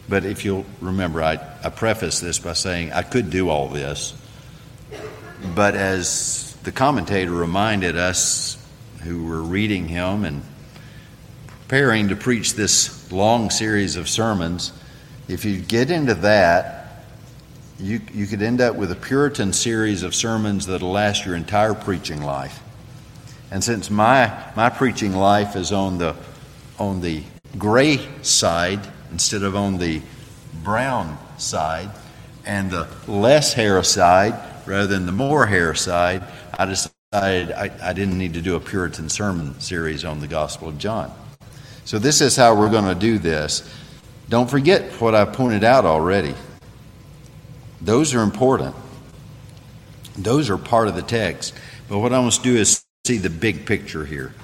But 0.08 0.24
if 0.24 0.44
you'll 0.44 0.66
remember, 0.80 1.22
I, 1.22 1.38
I 1.62 1.68
preface 1.68 2.18
this 2.18 2.40
by 2.40 2.54
saying 2.54 2.90
I 2.90 3.02
could 3.02 3.30
do 3.30 3.50
all 3.50 3.68
this. 3.68 4.20
But 5.54 5.76
as 5.76 6.56
the 6.64 6.72
commentator 6.72 7.30
reminded 7.30 7.96
us 7.96 8.58
who 9.04 9.26
were 9.26 9.42
reading 9.42 9.86
him 9.86 10.24
and 10.24 10.42
preparing 11.46 12.08
to 12.08 12.16
preach 12.16 12.54
this 12.54 13.12
long 13.12 13.50
series 13.50 13.94
of 13.94 14.08
sermons, 14.08 14.72
if 15.28 15.44
you 15.44 15.60
get 15.60 15.92
into 15.92 16.14
that, 16.14 16.79
you, 17.80 18.00
you 18.12 18.26
could 18.26 18.42
end 18.42 18.60
up 18.60 18.76
with 18.76 18.92
a 18.92 18.96
Puritan 18.96 19.52
series 19.52 20.02
of 20.02 20.14
sermons 20.14 20.66
that'll 20.66 20.90
last 20.90 21.24
your 21.24 21.34
entire 21.34 21.74
preaching 21.74 22.22
life. 22.22 22.62
And 23.50 23.64
since 23.64 23.90
my, 23.90 24.32
my 24.54 24.68
preaching 24.68 25.12
life 25.12 25.56
is 25.56 25.72
on 25.72 25.98
the, 25.98 26.14
on 26.78 27.00
the 27.00 27.22
gray 27.58 27.98
side 28.22 28.80
instead 29.10 29.42
of 29.42 29.56
on 29.56 29.78
the 29.78 30.02
brown 30.62 31.18
side, 31.38 31.90
and 32.46 32.70
the 32.70 32.88
less 33.06 33.52
hair 33.52 33.82
side 33.82 34.34
rather 34.66 34.86
than 34.86 35.06
the 35.06 35.12
more 35.12 35.46
hair 35.46 35.74
side, 35.74 36.22
I 36.58 36.66
decided 36.66 37.52
I, 37.52 37.70
I 37.82 37.92
didn't 37.92 38.18
need 38.18 38.34
to 38.34 38.42
do 38.42 38.56
a 38.56 38.60
Puritan 38.60 39.08
sermon 39.08 39.58
series 39.60 40.04
on 40.04 40.20
the 40.20 40.26
Gospel 40.26 40.68
of 40.68 40.78
John. 40.78 41.12
So, 41.84 41.98
this 41.98 42.20
is 42.20 42.36
how 42.36 42.54
we're 42.54 42.70
going 42.70 42.84
to 42.84 42.94
do 42.94 43.18
this. 43.18 43.68
Don't 44.28 44.48
forget 44.48 44.92
what 45.00 45.14
I 45.14 45.24
pointed 45.24 45.64
out 45.64 45.84
already. 45.84 46.34
Those 47.80 48.14
are 48.14 48.22
important. 48.22 48.74
Those 50.16 50.50
are 50.50 50.58
part 50.58 50.88
of 50.88 50.94
the 50.94 51.02
text. 51.02 51.54
But 51.88 51.98
what 51.98 52.12
I 52.12 52.18
want 52.18 52.34
to 52.34 52.42
do 52.42 52.56
is 52.56 52.84
see 53.06 53.18
the 53.18 53.30
big 53.30 53.66
picture 53.66 54.04
here. 54.04 54.34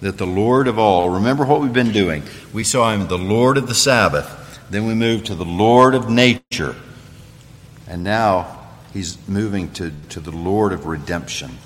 That 0.00 0.18
the 0.18 0.26
Lord 0.26 0.66
of 0.66 0.78
all, 0.78 1.10
remember 1.10 1.44
what 1.44 1.60
we've 1.60 1.72
been 1.72 1.92
doing. 1.92 2.22
We 2.52 2.64
saw 2.64 2.92
him 2.92 3.06
the 3.06 3.18
Lord 3.18 3.56
of 3.56 3.68
the 3.68 3.74
Sabbath. 3.74 4.60
Then 4.70 4.86
we 4.86 4.94
moved 4.94 5.26
to 5.26 5.34
the 5.34 5.44
Lord 5.44 5.94
of 5.94 6.08
nature. 6.08 6.74
And 7.86 8.02
now 8.02 8.60
he's 8.92 9.16
moving 9.28 9.70
to, 9.74 9.92
to 10.08 10.20
the 10.20 10.30
Lord 10.30 10.72
of 10.72 10.86
redemption. 10.86 11.58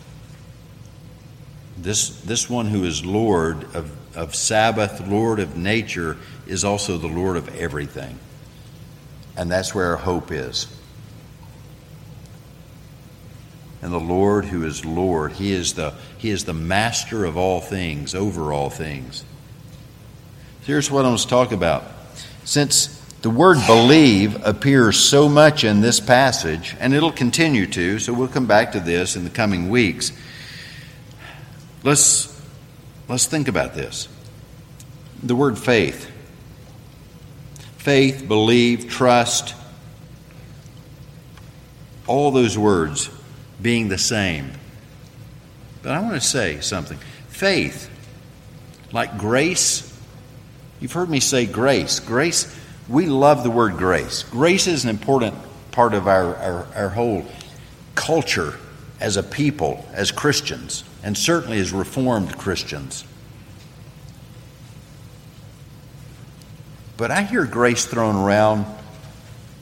This, 1.78 2.20
this 2.22 2.50
one 2.50 2.66
who 2.66 2.84
is 2.84 3.04
Lord 3.04 3.64
of, 3.74 3.92
of 4.16 4.34
Sabbath, 4.34 5.06
Lord 5.06 5.38
of 5.38 5.56
nature, 5.56 6.16
is 6.46 6.64
also 6.64 6.98
the 6.98 7.06
Lord 7.06 7.36
of 7.36 7.54
everything. 7.54 8.18
And 9.36 9.50
that's 9.50 9.74
where 9.74 9.90
our 9.90 9.96
hope 9.96 10.32
is. 10.32 10.66
And 13.82 13.92
the 13.92 14.00
Lord 14.00 14.46
who 14.46 14.64
is 14.64 14.84
Lord, 14.84 15.32
He 15.32 15.52
is 15.52 15.74
the, 15.74 15.94
he 16.18 16.30
is 16.30 16.44
the 16.44 16.54
master 16.54 17.24
of 17.24 17.36
all 17.36 17.60
things, 17.60 18.14
over 18.14 18.52
all 18.52 18.70
things. 18.70 19.24
Here's 20.62 20.90
what 20.90 21.04
I 21.04 21.08
want 21.08 21.20
to 21.20 21.28
talk 21.28 21.52
about. 21.52 21.84
Since 22.44 22.88
the 23.22 23.30
word 23.30 23.58
believe 23.66 24.44
appears 24.44 24.98
so 24.98 25.28
much 25.28 25.62
in 25.62 25.80
this 25.80 26.00
passage, 26.00 26.74
and 26.80 26.94
it'll 26.94 27.12
continue 27.12 27.66
to, 27.66 27.98
so 27.98 28.12
we'll 28.12 28.28
come 28.28 28.46
back 28.46 28.72
to 28.72 28.80
this 28.80 29.14
in 29.14 29.24
the 29.24 29.30
coming 29.30 29.68
weeks. 29.68 30.12
Let's, 31.82 32.40
let's 33.08 33.26
think 33.26 33.46
about 33.46 33.74
this. 33.74 34.08
The 35.22 35.36
word 35.36 35.58
faith. 35.58 36.10
Faith, 37.86 38.26
believe, 38.26 38.88
trust, 38.88 39.54
all 42.08 42.32
those 42.32 42.58
words 42.58 43.08
being 43.62 43.86
the 43.86 43.96
same. 43.96 44.50
But 45.82 45.92
I 45.92 46.00
want 46.00 46.14
to 46.14 46.20
say 46.20 46.58
something. 46.58 46.98
Faith, 47.28 47.88
like 48.90 49.16
grace, 49.18 49.96
you've 50.80 50.90
heard 50.90 51.08
me 51.08 51.20
say 51.20 51.46
grace. 51.46 52.00
Grace, 52.00 52.52
we 52.88 53.06
love 53.06 53.44
the 53.44 53.52
word 53.52 53.76
grace. 53.76 54.24
Grace 54.24 54.66
is 54.66 54.82
an 54.82 54.90
important 54.90 55.36
part 55.70 55.94
of 55.94 56.08
our, 56.08 56.34
our, 56.34 56.66
our 56.74 56.88
whole 56.88 57.24
culture 57.94 58.54
as 58.98 59.16
a 59.16 59.22
people, 59.22 59.88
as 59.92 60.10
Christians, 60.10 60.82
and 61.04 61.16
certainly 61.16 61.60
as 61.60 61.72
Reformed 61.72 62.36
Christians. 62.36 63.04
But 66.96 67.10
I 67.10 67.22
hear 67.22 67.44
grace 67.44 67.84
thrown 67.84 68.16
around 68.16 68.66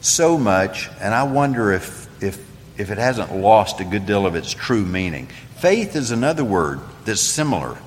so 0.01 0.37
much, 0.37 0.89
and 0.99 1.13
I 1.13 1.23
wonder 1.23 1.71
if, 1.71 2.23
if 2.23 2.45
if 2.77 2.91
it 2.91 2.97
hasn't 2.97 3.35
lost 3.35 3.79
a 3.79 3.85
good 3.85 4.05
deal 4.05 4.25
of 4.25 4.35
its 4.35 4.51
true 4.53 4.85
meaning. 4.85 5.27
Faith 5.57 5.95
is 5.95 6.11
another 6.11 6.43
word 6.43 6.79
that's 7.05 7.21
similar. 7.21 7.77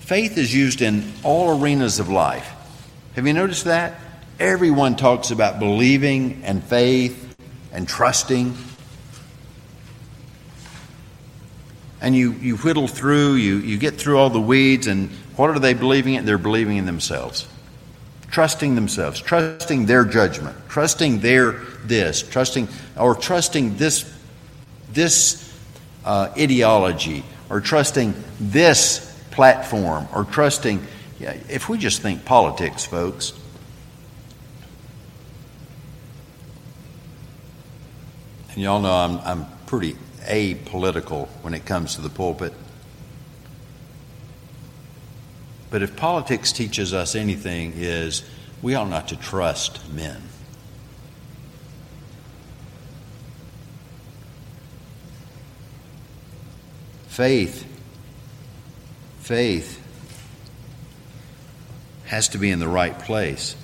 Faith 0.00 0.38
is 0.38 0.54
used 0.54 0.80
in 0.80 1.12
all 1.22 1.60
arenas 1.60 1.98
of 1.98 2.08
life. 2.08 2.50
Have 3.14 3.26
you 3.26 3.32
noticed 3.32 3.64
that? 3.64 3.98
Everyone 4.38 4.96
talks 4.96 5.30
about 5.30 5.58
believing 5.58 6.42
and 6.44 6.62
faith 6.62 7.36
and 7.72 7.88
trusting. 7.88 8.56
And 12.00 12.14
you, 12.14 12.32
you 12.32 12.56
whittle 12.58 12.88
through, 12.88 13.34
you, 13.34 13.56
you 13.56 13.78
get 13.78 13.94
through 13.94 14.18
all 14.18 14.30
the 14.30 14.40
weeds, 14.40 14.86
and 14.86 15.10
what 15.36 15.50
are 15.50 15.58
they 15.58 15.74
believing 15.74 16.14
in? 16.14 16.24
They're 16.24 16.38
believing 16.38 16.76
in 16.76 16.86
themselves 16.86 17.46
trusting 18.30 18.74
themselves, 18.74 19.20
trusting 19.20 19.86
their 19.86 20.04
judgment, 20.04 20.56
trusting 20.68 21.20
their 21.20 21.52
this, 21.84 22.22
trusting 22.22 22.68
or 22.96 23.14
trusting 23.14 23.76
this 23.76 24.12
this 24.92 25.42
uh, 26.04 26.32
ideology, 26.38 27.24
or 27.50 27.60
trusting 27.60 28.14
this 28.40 29.18
platform, 29.30 30.06
or 30.14 30.24
trusting. 30.24 30.84
Yeah, 31.18 31.36
if 31.48 31.68
we 31.68 31.78
just 31.78 32.02
think 32.02 32.24
politics, 32.24 32.84
folks. 32.84 33.32
And 38.50 38.62
y'all 38.62 38.80
know 38.80 38.92
I'm, 38.92 39.18
I'm 39.20 39.46
pretty 39.66 39.96
apolitical 40.20 41.28
when 41.42 41.52
it 41.54 41.66
comes 41.66 41.94
to 41.96 42.00
the 42.00 42.08
pulpit. 42.08 42.52
But 45.70 45.82
if 45.82 45.96
politics 45.96 46.52
teaches 46.52 46.94
us 46.94 47.14
anything, 47.14 47.72
is 47.76 48.22
we 48.62 48.74
ought 48.74 48.88
not 48.88 49.08
to 49.08 49.16
trust 49.16 49.80
men. 49.92 50.22
Faith, 57.08 57.64
faith 59.20 59.82
has 62.04 62.28
to 62.28 62.38
be 62.38 62.50
in 62.50 62.58
the 62.58 62.68
right 62.68 62.98
place. 62.98 63.56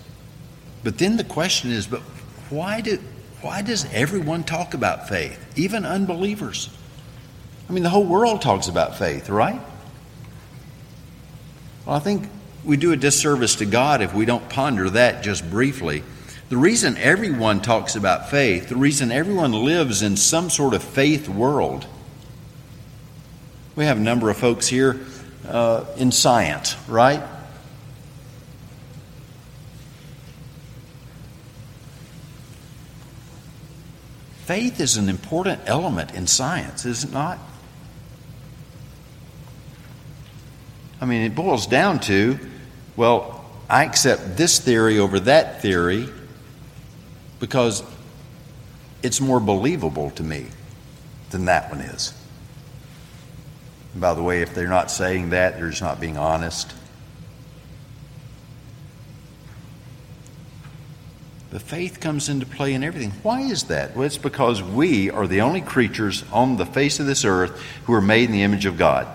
But 0.82 0.98
then 0.98 1.16
the 1.16 1.24
question 1.24 1.70
is, 1.70 1.86
but 1.86 2.00
why 2.50 2.80
do 2.80 2.98
why 3.42 3.60
does 3.60 3.86
everyone 3.92 4.44
talk 4.44 4.72
about 4.72 5.08
faith, 5.08 5.38
even 5.56 5.84
unbelievers? 5.84 6.70
I 7.68 7.72
mean, 7.72 7.82
the 7.82 7.90
whole 7.90 8.04
world 8.06 8.40
talks 8.40 8.68
about 8.68 8.96
faith, 8.96 9.28
right? 9.28 9.60
Well, 11.84 11.96
I 11.96 11.98
think 11.98 12.28
we 12.64 12.76
do 12.76 12.92
a 12.92 12.96
disservice 12.96 13.56
to 13.56 13.66
God 13.66 14.02
if 14.02 14.14
we 14.14 14.24
don't 14.24 14.48
ponder 14.48 14.88
that 14.90 15.24
just 15.24 15.48
briefly. 15.50 16.04
The 16.48 16.56
reason 16.56 16.96
everyone 16.96 17.60
talks 17.60 17.96
about 17.96 18.30
faith, 18.30 18.68
the 18.68 18.76
reason 18.76 19.10
everyone 19.10 19.52
lives 19.52 20.02
in 20.02 20.16
some 20.16 20.50
sort 20.50 20.74
of 20.74 20.82
faith 20.82 21.28
world, 21.28 21.86
we 23.74 23.86
have 23.86 23.96
a 23.96 24.00
number 24.00 24.30
of 24.30 24.36
folks 24.36 24.68
here 24.68 25.00
uh, 25.48 25.86
in 25.96 26.12
science, 26.12 26.76
right? 26.88 27.22
Faith 34.44 34.78
is 34.78 34.96
an 34.98 35.08
important 35.08 35.62
element 35.66 36.14
in 36.14 36.26
science, 36.26 36.84
is 36.84 37.04
it 37.04 37.12
not? 37.12 37.38
I 41.02 41.04
mean, 41.04 41.22
it 41.22 41.34
boils 41.34 41.66
down 41.66 41.98
to 42.00 42.38
well, 42.94 43.44
I 43.68 43.84
accept 43.84 44.36
this 44.36 44.58
theory 44.58 44.98
over 44.98 45.18
that 45.20 45.62
theory 45.62 46.08
because 47.40 47.82
it's 49.02 49.20
more 49.20 49.40
believable 49.40 50.10
to 50.12 50.22
me 50.22 50.46
than 51.30 51.46
that 51.46 51.70
one 51.70 51.80
is. 51.80 52.14
And 53.92 54.00
by 54.00 54.14
the 54.14 54.22
way, 54.22 54.42
if 54.42 54.54
they're 54.54 54.68
not 54.68 54.90
saying 54.90 55.30
that, 55.30 55.56
they're 55.56 55.70
just 55.70 55.82
not 55.82 56.00
being 56.00 56.18
honest. 56.18 56.72
The 61.50 61.60
faith 61.60 61.98
comes 61.98 62.28
into 62.28 62.46
play 62.46 62.74
in 62.74 62.84
everything. 62.84 63.10
Why 63.22 63.40
is 63.40 63.64
that? 63.64 63.96
Well, 63.96 64.04
it's 64.04 64.18
because 64.18 64.62
we 64.62 65.10
are 65.10 65.26
the 65.26 65.40
only 65.40 65.60
creatures 65.62 66.24
on 66.32 66.56
the 66.56 66.64
face 66.64 67.00
of 67.00 67.06
this 67.06 67.24
earth 67.24 67.60
who 67.84 67.92
are 67.92 68.00
made 68.00 68.26
in 68.26 68.32
the 68.32 68.42
image 68.42 68.66
of 68.66 68.78
God. 68.78 69.08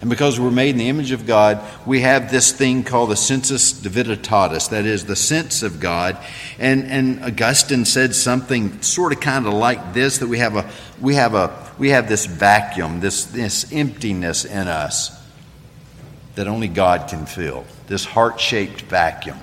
And 0.00 0.08
because 0.08 0.38
we're 0.38 0.52
made 0.52 0.70
in 0.70 0.78
the 0.78 0.88
image 0.88 1.10
of 1.10 1.26
God, 1.26 1.60
we 1.84 2.02
have 2.02 2.30
this 2.30 2.52
thing 2.52 2.84
called 2.84 3.10
the 3.10 3.16
sensus 3.16 3.72
divinitatis, 3.72 4.70
that 4.70 4.84
is, 4.84 5.06
the 5.06 5.16
sense 5.16 5.64
of 5.64 5.80
God. 5.80 6.16
And, 6.58 6.84
and 6.84 7.24
Augustine 7.24 7.84
said 7.84 8.14
something 8.14 8.80
sort 8.80 9.12
of 9.12 9.18
kind 9.20 9.46
of 9.46 9.54
like 9.54 9.94
this 9.94 10.18
that 10.18 10.28
we 10.28 10.38
have, 10.38 10.54
a, 10.54 10.70
we 11.00 11.16
have, 11.16 11.34
a, 11.34 11.72
we 11.78 11.90
have 11.90 12.08
this 12.08 12.26
vacuum, 12.26 13.00
this, 13.00 13.24
this 13.24 13.72
emptiness 13.72 14.44
in 14.44 14.68
us 14.68 15.10
that 16.36 16.46
only 16.46 16.68
God 16.68 17.08
can 17.08 17.26
fill, 17.26 17.64
this 17.88 18.04
heart 18.04 18.40
shaped 18.40 18.82
vacuum 18.82 19.38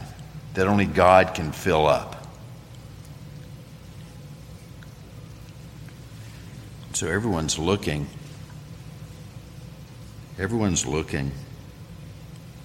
that 0.54 0.68
only 0.68 0.86
God 0.86 1.34
can 1.34 1.52
fill 1.52 1.86
up. 1.86 2.26
So 6.94 7.08
everyone's 7.08 7.60
looking 7.60 8.08
Everyone's 10.38 10.86
looking 10.86 11.32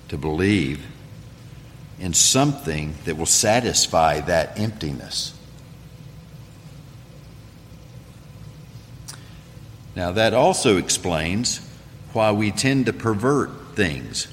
to 0.08 0.18
believe 0.18 0.84
in 2.00 2.14
something 2.14 2.94
that 3.04 3.16
will 3.16 3.26
satisfy 3.26 4.20
that 4.20 4.58
emptiness. 4.58 5.34
Now, 9.94 10.10
that 10.12 10.34
also 10.34 10.78
explains 10.78 11.60
why 12.12 12.32
we 12.32 12.50
tend 12.50 12.86
to 12.86 12.92
pervert 12.92 13.50
things 13.74 14.26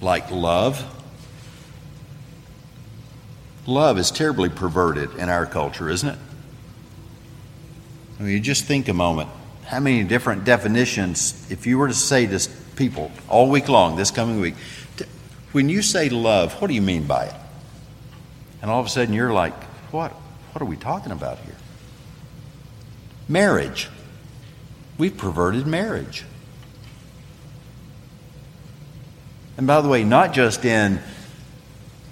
like 0.00 0.30
love. 0.30 0.84
Love 3.66 3.98
is 3.98 4.12
terribly 4.12 4.48
perverted 4.48 5.14
in 5.16 5.28
our 5.28 5.46
culture, 5.46 5.88
isn't 5.88 6.10
it? 6.10 6.18
I 8.18 8.22
mean, 8.22 8.32
you 8.32 8.40
just 8.40 8.64
think 8.64 8.88
a 8.88 8.94
moment 8.94 9.28
how 9.66 9.80
many 9.80 10.04
different 10.04 10.44
definitions, 10.44 11.50
if 11.50 11.66
you 11.66 11.76
were 11.76 11.88
to 11.88 11.94
say 11.94 12.26
to 12.26 12.48
people 12.76 13.10
all 13.28 13.50
week 13.50 13.68
long, 13.68 13.96
this 13.96 14.10
coming 14.10 14.40
week, 14.40 14.54
when 15.52 15.68
you 15.68 15.82
say 15.82 16.08
love, 16.08 16.52
what 16.60 16.68
do 16.68 16.74
you 16.74 16.82
mean 16.82 17.06
by 17.06 17.26
it? 17.26 17.34
And 18.62 18.70
all 18.70 18.80
of 18.80 18.86
a 18.86 18.88
sudden 18.88 19.12
you're 19.12 19.32
like, 19.32 19.54
what? 19.92 20.12
What 20.52 20.62
are 20.62 20.66
we 20.66 20.76
talking 20.76 21.12
about 21.12 21.38
here? 21.40 21.56
Marriage. 23.28 23.88
We've 24.98 25.16
perverted 25.16 25.66
marriage. 25.66 26.24
And 29.56 29.66
by 29.66 29.80
the 29.80 29.88
way, 29.88 30.04
not 30.04 30.32
just 30.32 30.64
in, 30.64 31.00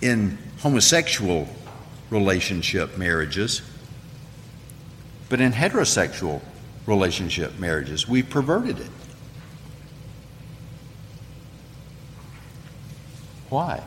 in 0.01 0.39
homosexual 0.59 1.49
relationship 2.11 2.99
marriages, 2.99 3.63
but 5.29 5.41
in 5.41 5.53
heterosexual 5.53 6.41
relationship 6.87 7.59
marriages. 7.59 8.09
We've 8.09 8.29
perverted 8.29 8.79
it. 8.79 8.91
Why? 13.49 13.83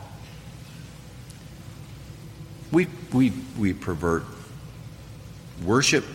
We, 2.72 2.88
we, 3.14 3.34
we 3.58 3.74
pervert 3.74 4.24
worship, 5.64 6.06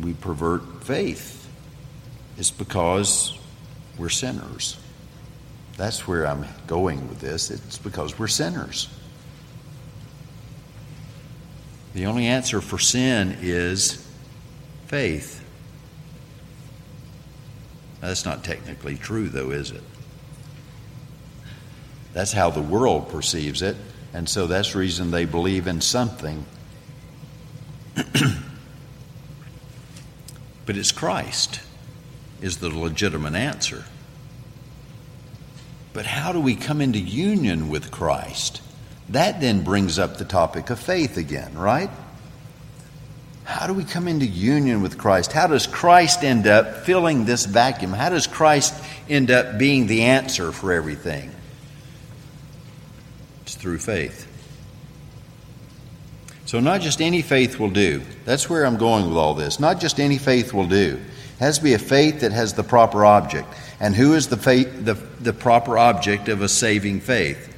we 0.00 0.14
pervert 0.14 0.84
faith. 0.84 1.48
It's 2.36 2.50
because 2.50 3.38
we're 3.98 4.08
sinners. 4.08 4.76
That's 5.76 6.06
where 6.06 6.26
I'm 6.26 6.44
going 6.66 7.08
with 7.08 7.20
this. 7.20 7.50
It's 7.50 7.78
because 7.78 8.18
we're 8.18 8.28
sinners. 8.28 8.88
The 11.94 12.06
only 12.06 12.26
answer 12.26 12.60
for 12.60 12.78
sin 12.78 13.38
is 13.40 14.04
faith. 14.86 15.43
That's 18.04 18.26
not 18.26 18.44
technically 18.44 18.96
true, 18.96 19.30
though, 19.30 19.50
is 19.50 19.70
it? 19.70 19.82
That's 22.12 22.32
how 22.32 22.50
the 22.50 22.60
world 22.60 23.08
perceives 23.08 23.62
it, 23.62 23.76
and 24.12 24.28
so 24.28 24.46
that's 24.46 24.72
the 24.72 24.78
reason 24.78 25.10
they 25.10 25.24
believe 25.24 25.66
in 25.66 25.80
something. 25.80 26.44
but 27.96 28.36
it's 30.76 30.92
Christ 30.92 31.60
is 32.42 32.58
the 32.58 32.68
legitimate 32.68 33.36
answer. 33.36 33.84
But 35.94 36.04
how 36.04 36.32
do 36.32 36.40
we 36.40 36.56
come 36.56 36.82
into 36.82 36.98
union 36.98 37.70
with 37.70 37.90
Christ? 37.90 38.60
That 39.08 39.40
then 39.40 39.64
brings 39.64 39.98
up 39.98 40.18
the 40.18 40.26
topic 40.26 40.68
of 40.68 40.78
faith 40.78 41.16
again, 41.16 41.56
right? 41.56 41.88
How 43.44 43.66
do 43.66 43.74
we 43.74 43.84
come 43.84 44.08
into 44.08 44.26
union 44.26 44.80
with 44.80 44.96
Christ? 44.96 45.32
How 45.32 45.46
does 45.46 45.66
Christ 45.66 46.24
end 46.24 46.46
up 46.46 46.84
filling 46.84 47.26
this 47.26 47.44
vacuum? 47.44 47.92
How 47.92 48.08
does 48.08 48.26
Christ 48.26 48.74
end 49.08 49.30
up 49.30 49.58
being 49.58 49.86
the 49.86 50.02
answer 50.02 50.50
for 50.50 50.72
everything? 50.72 51.30
It's 53.42 53.54
through 53.54 53.78
faith. 53.78 54.30
So, 56.46 56.60
not 56.60 56.80
just 56.80 57.02
any 57.02 57.20
faith 57.20 57.58
will 57.58 57.70
do. 57.70 58.02
That's 58.24 58.48
where 58.48 58.64
I'm 58.64 58.76
going 58.76 59.08
with 59.08 59.16
all 59.16 59.34
this. 59.34 59.60
Not 59.60 59.80
just 59.80 60.00
any 60.00 60.18
faith 60.18 60.54
will 60.54 60.66
do. 60.66 60.98
It 60.98 61.38
has 61.40 61.58
to 61.58 61.64
be 61.64 61.74
a 61.74 61.78
faith 61.78 62.20
that 62.20 62.32
has 62.32 62.54
the 62.54 62.62
proper 62.62 63.04
object. 63.04 63.48
And 63.80 63.94
who 63.94 64.14
is 64.14 64.28
the, 64.28 64.36
faith, 64.36 64.84
the, 64.84 64.94
the 64.94 65.32
proper 65.32 65.76
object 65.76 66.28
of 66.28 66.42
a 66.42 66.48
saving 66.48 67.00
faith? 67.00 67.54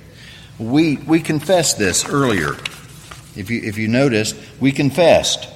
We, 0.59 0.97
we 0.97 1.21
confessed 1.21 1.79
this 1.79 2.09
earlier. 2.09 2.55
If 3.37 3.51
you, 3.51 3.61
if 3.63 3.77
you 3.77 3.87
noticed, 3.87 4.35
we 4.61 4.73
confessed 4.73 5.47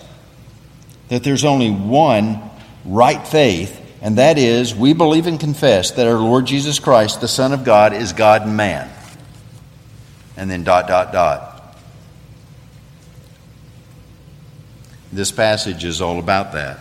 that 1.10 1.24
there's 1.24 1.44
only 1.44 1.70
one 1.70 2.40
right 2.84 3.26
faith, 3.26 3.78
and 4.00 4.16
that 4.16 4.38
is 4.38 4.74
we 4.74 4.94
believe 4.94 5.26
and 5.26 5.38
confess 5.38 5.90
that 5.92 6.06
our 6.06 6.18
Lord 6.18 6.46
Jesus 6.46 6.78
Christ, 6.78 7.20
the 7.20 7.28
Son 7.28 7.52
of 7.52 7.64
God, 7.64 7.92
is 7.92 8.14
God 8.14 8.42
and 8.42 8.56
man. 8.56 8.90
And 10.36 10.50
then 10.50 10.64
dot, 10.64 10.88
dot, 10.88 11.12
dot. 11.12 11.76
This 15.12 15.32
passage 15.32 15.84
is 15.84 16.00
all 16.00 16.20
about 16.20 16.52
that. 16.52 16.78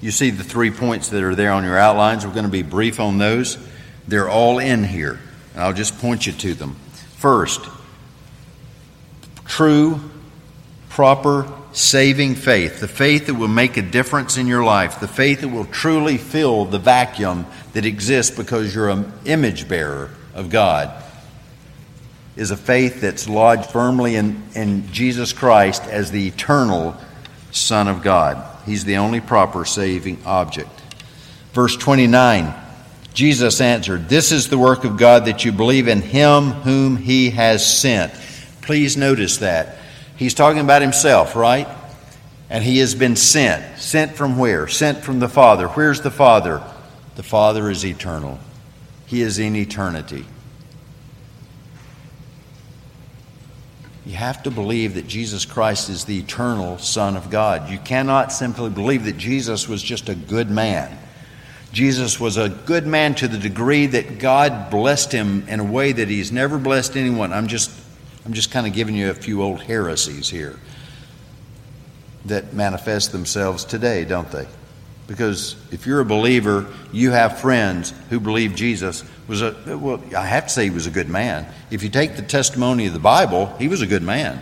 You 0.00 0.12
see 0.12 0.30
the 0.30 0.44
three 0.44 0.70
points 0.70 1.08
that 1.10 1.22
are 1.22 1.34
there 1.34 1.52
on 1.52 1.64
your 1.64 1.76
outlines. 1.76 2.24
We're 2.24 2.32
going 2.32 2.44
to 2.46 2.50
be 2.50 2.62
brief 2.62 3.00
on 3.00 3.18
those. 3.18 3.58
They're 4.08 4.30
all 4.30 4.58
in 4.60 4.84
here. 4.84 5.20
And 5.52 5.62
I'll 5.62 5.74
just 5.74 5.98
point 5.98 6.26
you 6.26 6.32
to 6.32 6.54
them. 6.54 6.76
First, 7.16 7.60
true, 9.44 10.00
proper, 10.88 11.52
saving 11.72 12.34
faith, 12.34 12.80
the 12.80 12.88
faith 12.88 13.26
that 13.26 13.34
will 13.34 13.48
make 13.48 13.76
a 13.76 13.82
difference 13.82 14.36
in 14.36 14.46
your 14.46 14.64
life, 14.64 15.00
the 15.00 15.08
faith 15.08 15.40
that 15.40 15.48
will 15.48 15.66
truly 15.66 16.18
fill 16.18 16.64
the 16.64 16.78
vacuum 16.78 17.46
that 17.72 17.84
exists 17.84 18.36
because 18.36 18.74
you're 18.74 18.90
an 18.90 19.12
image 19.24 19.68
bearer 19.68 20.10
of 20.34 20.50
God, 20.50 21.02
is 22.36 22.50
a 22.50 22.56
faith 22.56 23.00
that's 23.00 23.28
lodged 23.28 23.70
firmly 23.70 24.16
in, 24.16 24.42
in 24.54 24.90
Jesus 24.92 25.32
Christ 25.32 25.84
as 25.84 26.10
the 26.10 26.26
eternal 26.26 26.96
Son 27.50 27.88
of 27.88 28.02
God. 28.02 28.46
He's 28.66 28.84
the 28.84 28.96
only 28.96 29.20
proper 29.20 29.64
saving 29.64 30.18
object. 30.24 30.70
Verse 31.52 31.76
29 31.76 32.54
Jesus 33.12 33.60
answered, 33.60 34.08
This 34.08 34.30
is 34.30 34.48
the 34.48 34.58
work 34.58 34.84
of 34.84 34.96
God 34.96 35.24
that 35.24 35.44
you 35.44 35.52
believe 35.52 35.88
in 35.88 36.00
Him 36.00 36.50
whom 36.50 36.96
He 36.96 37.30
has 37.30 37.80
sent. 37.80 38.12
Please 38.62 38.96
notice 38.96 39.38
that. 39.38 39.79
He's 40.20 40.34
talking 40.34 40.60
about 40.60 40.82
Himself, 40.82 41.34
right? 41.34 41.66
And 42.50 42.62
He 42.62 42.76
has 42.80 42.94
been 42.94 43.16
sent. 43.16 43.78
Sent 43.78 44.14
from 44.14 44.36
where? 44.36 44.68
Sent 44.68 44.98
from 44.98 45.18
the 45.18 45.30
Father. 45.30 45.66
Where's 45.66 46.02
the 46.02 46.10
Father? 46.10 46.62
The 47.16 47.22
Father 47.22 47.70
is 47.70 47.86
eternal, 47.86 48.38
He 49.06 49.22
is 49.22 49.38
in 49.38 49.56
eternity. 49.56 50.26
You 54.04 54.16
have 54.16 54.42
to 54.42 54.50
believe 54.50 54.94
that 54.94 55.06
Jesus 55.06 55.46
Christ 55.46 55.88
is 55.88 56.04
the 56.04 56.18
eternal 56.18 56.76
Son 56.76 57.16
of 57.16 57.30
God. 57.30 57.70
You 57.70 57.78
cannot 57.78 58.30
simply 58.30 58.68
believe 58.68 59.06
that 59.06 59.16
Jesus 59.16 59.68
was 59.68 59.82
just 59.82 60.10
a 60.10 60.14
good 60.14 60.50
man. 60.50 60.98
Jesus 61.72 62.20
was 62.20 62.36
a 62.36 62.50
good 62.50 62.86
man 62.86 63.14
to 63.14 63.28
the 63.28 63.38
degree 63.38 63.86
that 63.86 64.18
God 64.18 64.70
blessed 64.70 65.12
him 65.12 65.48
in 65.48 65.60
a 65.60 65.64
way 65.64 65.92
that 65.92 66.08
he's 66.08 66.30
never 66.30 66.58
blessed 66.58 66.96
anyone. 66.96 67.32
I'm 67.32 67.46
just 67.46 67.70
I'm 68.30 68.34
just 68.34 68.52
kind 68.52 68.64
of 68.64 68.72
giving 68.72 68.94
you 68.94 69.10
a 69.10 69.14
few 69.14 69.42
old 69.42 69.60
heresies 69.60 70.30
here 70.30 70.56
that 72.26 72.54
manifest 72.54 73.10
themselves 73.10 73.64
today, 73.64 74.04
don't 74.04 74.30
they? 74.30 74.46
Because 75.08 75.56
if 75.72 75.84
you're 75.84 75.98
a 75.98 76.04
believer, 76.04 76.72
you 76.92 77.10
have 77.10 77.40
friends 77.40 77.92
who 78.08 78.20
believe 78.20 78.54
Jesus 78.54 79.02
was 79.26 79.42
a, 79.42 79.76
well, 79.76 80.00
I 80.16 80.24
have 80.26 80.44
to 80.44 80.48
say 80.48 80.62
he 80.62 80.70
was 80.70 80.86
a 80.86 80.92
good 80.92 81.08
man. 81.08 81.44
If 81.72 81.82
you 81.82 81.88
take 81.88 82.14
the 82.14 82.22
testimony 82.22 82.86
of 82.86 82.92
the 82.92 83.00
Bible, 83.00 83.46
he 83.58 83.66
was 83.66 83.82
a 83.82 83.86
good 83.88 84.04
man. 84.04 84.40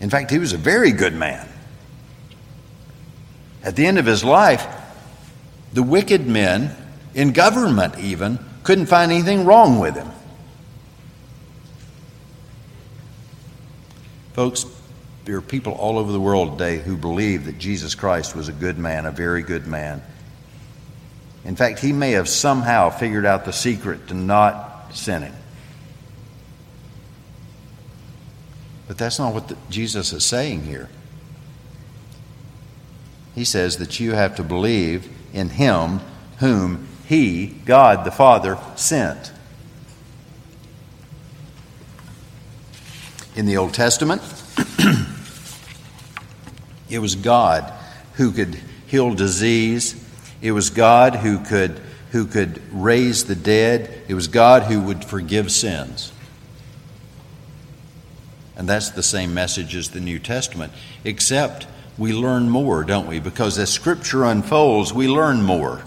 In 0.00 0.10
fact, 0.10 0.32
he 0.32 0.40
was 0.40 0.54
a 0.54 0.58
very 0.58 0.90
good 0.90 1.14
man. 1.14 1.48
At 3.62 3.76
the 3.76 3.86
end 3.86 4.00
of 4.00 4.06
his 4.06 4.24
life, 4.24 4.66
the 5.72 5.84
wicked 5.84 6.26
men, 6.26 6.74
in 7.14 7.30
government 7.30 7.96
even, 8.00 8.40
couldn't 8.62 8.86
find 8.86 9.10
anything 9.10 9.44
wrong 9.44 9.78
with 9.78 9.94
him. 9.94 10.08
Folks, 14.32 14.64
there 15.24 15.36
are 15.36 15.42
people 15.42 15.72
all 15.74 15.98
over 15.98 16.12
the 16.12 16.20
world 16.20 16.58
today 16.58 16.78
who 16.78 16.96
believe 16.96 17.44
that 17.46 17.58
Jesus 17.58 17.94
Christ 17.94 18.34
was 18.34 18.48
a 18.48 18.52
good 18.52 18.78
man, 18.78 19.06
a 19.06 19.10
very 19.10 19.42
good 19.42 19.66
man. 19.66 20.02
In 21.44 21.56
fact, 21.56 21.78
he 21.78 21.92
may 21.92 22.12
have 22.12 22.28
somehow 22.28 22.90
figured 22.90 23.26
out 23.26 23.44
the 23.44 23.52
secret 23.52 24.08
to 24.08 24.14
not 24.14 24.94
sinning. 24.94 25.34
But 28.86 28.98
that's 28.98 29.18
not 29.18 29.32
what 29.32 29.48
the, 29.48 29.56
Jesus 29.68 30.12
is 30.12 30.24
saying 30.24 30.64
here. 30.64 30.88
He 33.34 33.44
says 33.44 33.76
that 33.76 34.00
you 34.00 34.12
have 34.12 34.36
to 34.36 34.42
believe 34.42 35.08
in 35.32 35.48
him 35.48 36.00
whom 36.38 36.88
he, 37.10 37.46
God 37.46 38.06
the 38.06 38.10
Father, 38.10 38.56
sent. 38.76 39.32
In 43.36 43.44
the 43.44 43.58
Old 43.58 43.74
Testament, 43.74 44.22
it 46.88 47.00
was 47.00 47.16
God 47.16 47.70
who 48.14 48.32
could 48.32 48.58
heal 48.86 49.14
disease 49.14 49.94
it 50.42 50.52
was 50.52 50.70
God 50.70 51.16
who 51.16 51.38
could, 51.38 51.80
who 52.12 52.26
could 52.26 52.62
raise 52.72 53.24
the 53.24 53.34
dead. 53.34 54.02
It 54.08 54.14
was 54.14 54.28
God 54.28 54.64
who 54.64 54.80
would 54.80 55.04
forgive 55.04 55.52
sins. 55.52 56.12
And 58.56 58.68
that's 58.68 58.90
the 58.90 59.02
same 59.02 59.34
message 59.34 59.76
as 59.76 59.90
the 59.90 60.00
New 60.00 60.18
Testament, 60.18 60.72
except 61.04 61.66
we 61.98 62.12
learn 62.12 62.48
more, 62.48 62.84
don't 62.84 63.06
we? 63.06 63.18
Because 63.18 63.58
as 63.58 63.70
Scripture 63.70 64.24
unfolds, 64.24 64.92
we 64.92 65.08
learn 65.08 65.42
more 65.42 65.82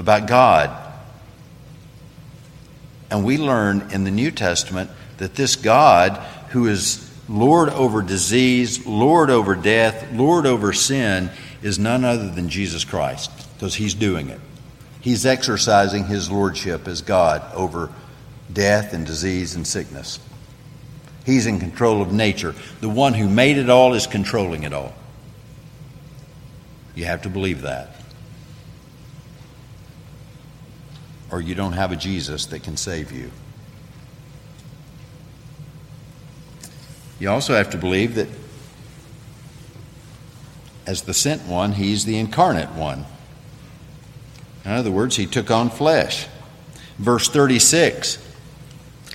about 0.00 0.26
God. 0.26 0.70
And 3.10 3.22
we 3.22 3.36
learn 3.36 3.90
in 3.92 4.04
the 4.04 4.10
New 4.10 4.30
Testament 4.30 4.90
that 5.18 5.34
this 5.34 5.56
God, 5.56 6.16
who 6.48 6.66
is 6.66 7.06
Lord 7.28 7.68
over 7.68 8.00
disease, 8.00 8.86
Lord 8.86 9.28
over 9.28 9.54
death, 9.54 10.10
Lord 10.12 10.46
over 10.46 10.72
sin, 10.72 11.30
is 11.62 11.78
none 11.78 12.04
other 12.04 12.30
than 12.30 12.48
Jesus 12.48 12.82
Christ 12.82 13.30
because 13.54 13.74
he's 13.74 13.92
doing 13.92 14.30
it. 14.30 14.40
He's 15.02 15.26
exercising 15.26 16.06
his 16.06 16.30
lordship 16.30 16.88
as 16.88 17.02
God 17.02 17.42
over 17.54 17.92
death 18.50 18.94
and 18.94 19.04
disease 19.04 19.54
and 19.54 19.66
sickness. 19.66 20.18
He's 21.26 21.46
in 21.46 21.60
control 21.60 22.00
of 22.00 22.10
nature. 22.10 22.54
The 22.80 22.88
one 22.88 23.12
who 23.12 23.28
made 23.28 23.58
it 23.58 23.68
all 23.68 23.92
is 23.92 24.06
controlling 24.06 24.62
it 24.62 24.72
all. 24.72 24.94
You 26.94 27.04
have 27.04 27.22
to 27.22 27.28
believe 27.28 27.62
that. 27.62 27.99
Or 31.30 31.40
you 31.40 31.54
don't 31.54 31.74
have 31.74 31.92
a 31.92 31.96
Jesus 31.96 32.46
that 32.46 32.62
can 32.62 32.76
save 32.76 33.12
you. 33.12 33.30
You 37.18 37.30
also 37.30 37.54
have 37.54 37.70
to 37.70 37.78
believe 37.78 38.14
that 38.14 38.28
as 40.86 41.02
the 41.02 41.14
sent 41.14 41.42
one, 41.42 41.72
he's 41.72 42.04
the 42.04 42.18
incarnate 42.18 42.70
one. 42.70 43.04
In 44.64 44.72
other 44.72 44.90
words, 44.90 45.16
he 45.16 45.26
took 45.26 45.50
on 45.50 45.70
flesh. 45.70 46.26
Verse 46.98 47.28
36 47.28 48.18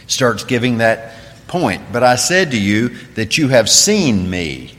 starts 0.08 0.44
giving 0.44 0.78
that 0.78 1.16
point. 1.48 1.82
But 1.92 2.04
I 2.04 2.16
said 2.16 2.52
to 2.52 2.60
you 2.60 2.90
that 3.16 3.38
you 3.38 3.50
have 3.50 3.70
seen 3.70 4.30
me. 4.30 4.75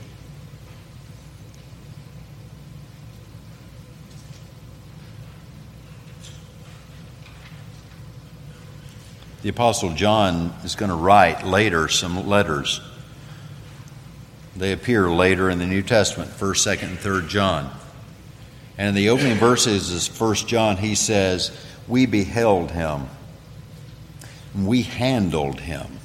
The 9.47 9.53
Apostle 9.53 9.93
John 9.93 10.53
is 10.65 10.75
going 10.75 10.89
to 10.89 10.95
write 10.97 11.45
later 11.45 11.87
some 11.87 12.27
letters. 12.27 12.81
They 14.57 14.73
appear 14.73 15.09
later 15.09 15.49
in 15.49 15.57
the 15.57 15.65
New 15.65 15.83
Testament, 15.83 16.31
1st, 16.31 16.79
2nd, 16.79 16.83
and 16.83 16.97
3rd 16.97 17.29
John. 17.29 17.71
And 18.77 18.89
in 18.89 18.95
the 18.95 19.07
opening 19.07 19.37
verses 19.37 20.09
of 20.09 20.13
1st 20.13 20.47
John, 20.47 20.75
he 20.75 20.95
says, 20.95 21.57
We 21.87 22.05
beheld 22.05 22.71
him, 22.71 23.07
we 24.53 24.81
handled 24.81 25.61
him. 25.61 25.97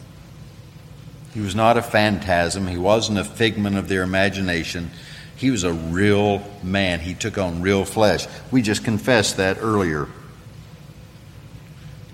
He 1.35 1.41
was 1.41 1.57
not 1.57 1.77
a 1.77 1.83
phantasm, 1.83 2.69
he 2.69 2.79
wasn't 2.79 3.19
a 3.19 3.25
figment 3.25 3.77
of 3.77 3.89
their 3.89 4.05
imagination. 4.05 4.93
He 5.35 5.51
was 5.51 5.65
a 5.65 5.73
real 5.73 6.49
man. 6.63 7.01
He 7.01 7.15
took 7.15 7.39
on 7.39 7.61
real 7.61 7.85
flesh. 7.85 8.25
We 8.53 8.63
just 8.63 8.85
confessed 8.85 9.39
that 9.39 9.59
earlier. 9.61 10.07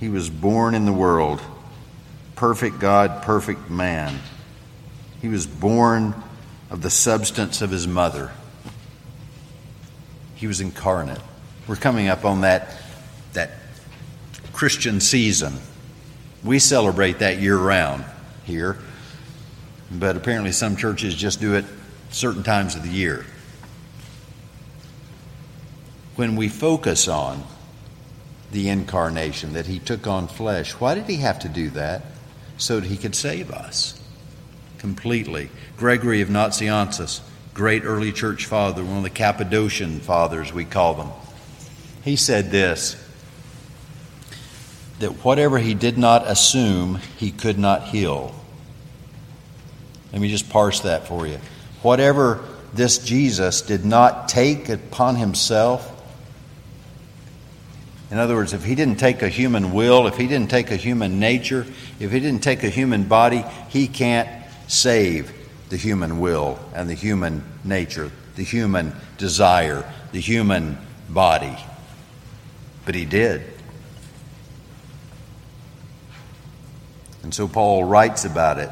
He 0.00 0.08
was 0.08 0.30
born 0.30 0.74
in 0.74 0.84
the 0.84 0.92
world, 0.92 1.40
perfect 2.37 2.78
God, 2.78 3.22
perfect 3.22 3.68
man. 3.68 4.18
He 5.20 5.28
was 5.28 5.46
born 5.46 6.14
of 6.70 6.82
the 6.82 6.90
substance 6.90 7.62
of 7.62 7.70
his 7.70 7.88
mother. 7.88 8.30
He 10.37 10.46
was 10.46 10.61
incarnate. 10.61 11.20
We're 11.66 11.76
coming 11.76 12.08
up 12.08 12.24
on 12.24 12.42
that, 12.42 12.76
that 13.32 13.50
Christian 14.52 15.00
season. 15.00 15.54
We 16.44 16.61
celebrate 16.61 17.18
that 17.18 17.38
year 17.38 17.56
round 17.56 18.04
here, 18.44 18.78
but 19.90 20.16
apparently 20.16 20.52
some 20.52 20.76
churches 20.76 21.14
just 21.14 21.40
do 21.40 21.54
it 21.54 21.64
certain 22.11 22.44
times 22.44 22.76
of 22.76 22.84
the 22.84 22.88
year. 22.88 23.26
When 26.14 26.37
we 26.37 26.48
focus 26.48 27.08
on 27.08 27.42
the 28.50 28.68
incarnation, 28.68 29.52
that 29.52 29.66
he 29.66 29.78
took 29.78 30.06
on 30.06 30.28
flesh, 30.28 30.72
why 30.72 30.94
did 30.94 31.04
he 31.04 31.16
have 31.16 31.38
to 31.40 31.48
do 31.48 31.70
that? 31.70 32.02
So 32.56 32.80
that 32.80 32.88
he 32.88 32.96
could 32.96 33.14
save 33.14 33.50
us 33.50 34.00
completely. 34.78 35.50
Gregory 35.76 36.20
of 36.20 36.28
Nazianzus 36.28 37.20
great 37.58 37.84
early 37.84 38.12
church 38.12 38.46
father, 38.46 38.84
one 38.84 38.98
of 38.98 39.02
the 39.02 39.11
Cappadocian 39.11 39.98
fathers, 39.98 40.52
we 40.52 40.64
call 40.64 40.94
them. 40.94 41.11
He 42.04 42.14
said 42.14 42.52
this 42.52 42.94
that 45.00 45.24
whatever 45.24 45.58
he 45.58 45.74
did 45.74 45.98
not 45.98 46.24
assume, 46.28 47.00
he 47.16 47.32
could 47.32 47.58
not 47.58 47.88
heal. 47.88 48.32
Let 50.12 50.22
me 50.22 50.30
just 50.30 50.48
parse 50.50 50.80
that 50.80 51.08
for 51.08 51.26
you. 51.26 51.38
Whatever 51.82 52.44
this 52.74 52.98
Jesus 52.98 53.62
did 53.62 53.84
not 53.84 54.28
take 54.28 54.68
upon 54.68 55.16
himself, 55.16 55.97
in 58.11 58.18
other 58.18 58.35
words, 58.35 58.55
if 58.55 58.64
he 58.64 58.75
didn't 58.75 58.97
take 58.97 59.21
a 59.21 59.29
human 59.29 59.73
will, 59.73 60.07
if 60.07 60.16
he 60.16 60.27
didn't 60.27 60.51
take 60.51 60.71
a 60.71 60.77
human 60.77 61.21
nature, 61.21 61.66
if 62.01 62.11
he 62.11 62.21
didn't 62.21 62.42
take 62.42 62.64
a 62.64 62.71
human 62.71 63.05
body, 63.05 63.44
he 63.68 63.87
can't 63.87 64.29
save 64.66 65.31
the 65.68 65.77
human 65.77 66.18
will 66.18 66.59
and 66.75 66.88
the 66.88 66.94
human 66.94 67.44
nature, 67.64 68.11
the 68.37 68.44
human 68.44 68.94
desire, 69.18 69.85
the 70.12 70.21
human 70.21 70.79
body. 71.11 71.57
But 72.87 72.94
he 72.94 73.05
did. 73.05 73.42
And 77.23 77.35
so 77.35 77.47
Paul 77.47 77.85
writes 77.85 78.25
about 78.25 78.59
it 78.59 78.71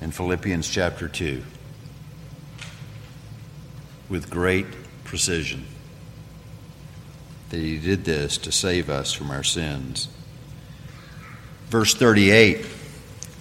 in 0.00 0.10
Philippians 0.10 0.66
chapter 0.70 1.06
2 1.06 1.42
with 4.08 4.30
great 4.30 4.66
precision 5.04 5.66
that 7.54 7.60
he 7.60 7.78
did 7.78 8.04
this 8.04 8.38
to 8.38 8.50
save 8.50 8.90
us 8.90 9.12
from 9.12 9.30
our 9.30 9.44
sins. 9.44 10.08
Verse 11.68 11.94
38 11.94 12.66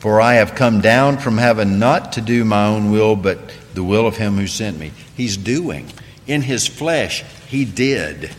for 0.03 0.19
I 0.19 0.33
have 0.33 0.53
come 0.53 0.81
down 0.81 1.17
from 1.17 1.37
heaven 1.37 1.79
not 1.79 2.11
to 2.13 2.21
do 2.21 2.43
my 2.43 2.65
own 2.67 2.91
will, 2.91 3.15
but 3.15 3.39
the 3.73 3.85
will 3.85 4.05
of 4.05 4.17
him 4.17 4.35
who 4.35 4.47
sent 4.47 4.77
me. 4.77 4.91
He's 5.15 5.37
doing. 5.37 5.89
In 6.27 6.41
his 6.41 6.67
flesh, 6.67 7.23
he 7.47 7.63
did. 7.63 8.29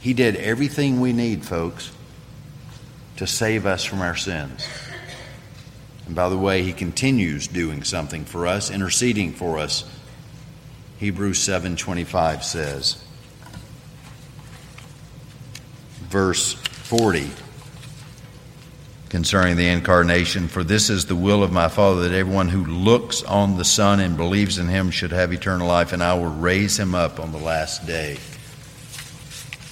He 0.00 0.14
did 0.14 0.36
everything 0.36 1.00
we 1.00 1.12
need, 1.12 1.44
folks, 1.44 1.92
to 3.18 3.26
save 3.26 3.66
us 3.66 3.84
from 3.84 4.00
our 4.00 4.16
sins. 4.16 4.66
And 6.06 6.16
by 6.16 6.30
the 6.30 6.38
way, 6.38 6.62
he 6.62 6.72
continues 6.72 7.46
doing 7.46 7.84
something 7.84 8.24
for 8.24 8.46
us, 8.46 8.70
interceding 8.70 9.34
for 9.34 9.58
us. 9.58 9.84
Hebrews 10.98 11.38
7:25 11.40 12.42
says. 12.42 13.05
Verse 16.08 16.54
40 16.54 17.30
concerning 19.08 19.56
the 19.56 19.68
incarnation. 19.68 20.48
For 20.48 20.64
this 20.64 20.90
is 20.90 21.06
the 21.06 21.16
will 21.16 21.42
of 21.42 21.52
my 21.52 21.68
Father, 21.68 22.08
that 22.08 22.14
everyone 22.14 22.48
who 22.48 22.64
looks 22.64 23.22
on 23.22 23.56
the 23.56 23.64
Son 23.64 24.00
and 24.00 24.16
believes 24.16 24.58
in 24.58 24.68
him 24.68 24.90
should 24.90 25.12
have 25.12 25.32
eternal 25.32 25.68
life, 25.68 25.92
and 25.92 26.02
I 26.02 26.14
will 26.14 26.26
raise 26.26 26.78
him 26.78 26.94
up 26.94 27.20
on 27.20 27.32
the 27.32 27.38
last 27.38 27.86
day. 27.86 28.18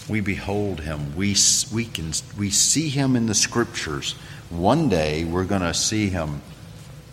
We 0.09 0.21
behold 0.21 0.81
him. 0.81 1.17
We, 1.17 1.37
we, 1.73 1.87
can, 1.87 2.13
we 2.39 2.51
see 2.51 2.89
him 2.89 3.17
in 3.17 3.27
the 3.27 3.35
scriptures. 3.35 4.13
One 4.51 4.89
day 4.89 5.25
we're 5.25 5.45
going 5.45 5.63
to 5.63 5.75
see 5.75 6.09
him 6.09 6.41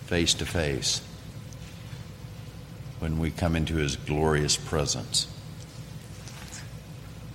face 0.06 0.34
to 0.36 0.46
face 0.46 1.02
when 3.00 3.18
we 3.18 3.32
come 3.32 3.56
into 3.56 3.76
his 3.76 3.96
glorious 3.96 4.58
presence. 4.58 5.28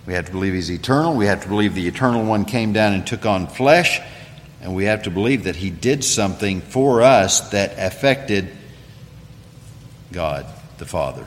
We 0.06 0.14
have 0.14 0.26
to 0.26 0.32
believe 0.32 0.54
he's 0.54 0.70
eternal. 0.70 1.14
We 1.14 1.26
have 1.26 1.42
to 1.42 1.48
believe 1.48 1.74
the 1.74 1.88
eternal 1.88 2.24
one 2.24 2.44
came 2.44 2.72
down 2.72 2.92
and 2.92 3.06
took 3.06 3.26
on 3.26 3.48
flesh 3.48 4.00
and 4.66 4.74
we 4.74 4.86
have 4.86 5.04
to 5.04 5.10
believe 5.12 5.44
that 5.44 5.54
He 5.54 5.70
did 5.70 6.02
something 6.02 6.60
for 6.60 7.02
us 7.02 7.50
that 7.50 7.74
affected 7.78 8.50
God 10.10 10.44
the 10.78 10.86
Father. 10.86 11.24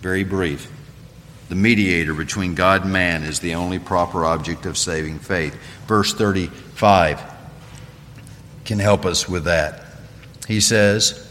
Very 0.00 0.24
brief. 0.24 0.72
The 1.50 1.54
mediator 1.54 2.14
between 2.14 2.54
God 2.54 2.84
and 2.84 2.92
man 2.94 3.22
is 3.22 3.40
the 3.40 3.54
only 3.56 3.78
proper 3.78 4.24
object 4.24 4.64
of 4.64 4.78
saving 4.78 5.18
faith. 5.18 5.58
Verse 5.86 6.14
35 6.14 7.20
can 8.64 8.78
help 8.78 9.04
us 9.04 9.28
with 9.28 9.44
that. 9.44 9.84
He 10.46 10.60
says, 10.60 11.27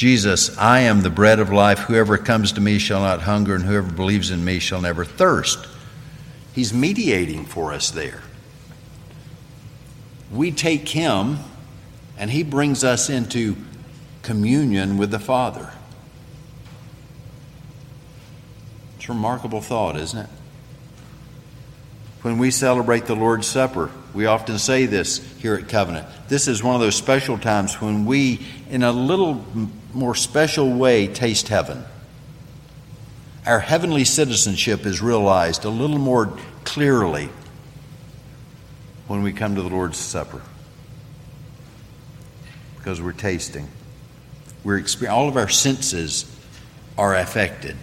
Jesus, 0.00 0.56
I 0.56 0.80
am 0.80 1.02
the 1.02 1.10
bread 1.10 1.40
of 1.40 1.52
life. 1.52 1.80
Whoever 1.80 2.16
comes 2.16 2.52
to 2.52 2.60
me 2.60 2.78
shall 2.78 3.00
not 3.00 3.20
hunger, 3.20 3.54
and 3.54 3.64
whoever 3.64 3.92
believes 3.92 4.30
in 4.30 4.42
me 4.42 4.58
shall 4.58 4.80
never 4.80 5.04
thirst. 5.04 5.66
He's 6.54 6.72
mediating 6.72 7.44
for 7.44 7.72
us 7.72 7.90
there 7.90 8.22
we 10.30 10.52
take 10.52 10.88
him 10.88 11.38
and 12.16 12.30
he 12.30 12.42
brings 12.42 12.84
us 12.84 13.10
into 13.10 13.56
communion 14.22 14.96
with 14.96 15.10
the 15.10 15.18
Father. 15.18 15.72
It's 18.96 19.08
a 19.08 19.12
remarkable 19.12 19.60
thought, 19.60 19.96
isn't 19.96 20.18
it? 20.18 20.30
When 22.22 22.38
we 22.38 22.50
celebrate 22.50 23.06
the 23.06 23.14
Lord's 23.14 23.46
Supper, 23.46 23.90
we 24.12 24.26
often 24.26 24.58
say 24.58 24.84
this 24.84 25.18
here 25.38 25.54
at 25.54 25.68
Covenant. 25.68 26.06
This 26.28 26.48
is 26.48 26.62
one 26.62 26.74
of 26.74 26.82
those 26.82 26.94
special 26.94 27.38
times 27.38 27.80
when 27.80 28.04
we, 28.04 28.46
in 28.68 28.82
a 28.82 28.92
little 28.92 29.42
more 29.92 30.14
special 30.14 30.72
way, 30.72 31.06
taste 31.06 31.48
heaven. 31.48 31.84
Our 33.46 33.60
heavenly 33.60 34.04
citizenship 34.04 34.86
is 34.86 35.00
realized 35.00 35.64
a 35.64 35.70
little 35.70 35.98
more 35.98 36.36
clearly 36.64 37.30
when 39.06 39.22
we 39.22 39.32
come 39.32 39.54
to 39.56 39.62
the 39.62 39.68
Lord's 39.68 39.98
Supper 39.98 40.42
because 42.76 43.00
we're 43.00 43.12
tasting. 43.12 43.68
We're 44.62 44.84
all 45.08 45.28
of 45.28 45.36
our 45.36 45.48
senses 45.48 46.24
are 46.96 47.16
affected 47.16 47.76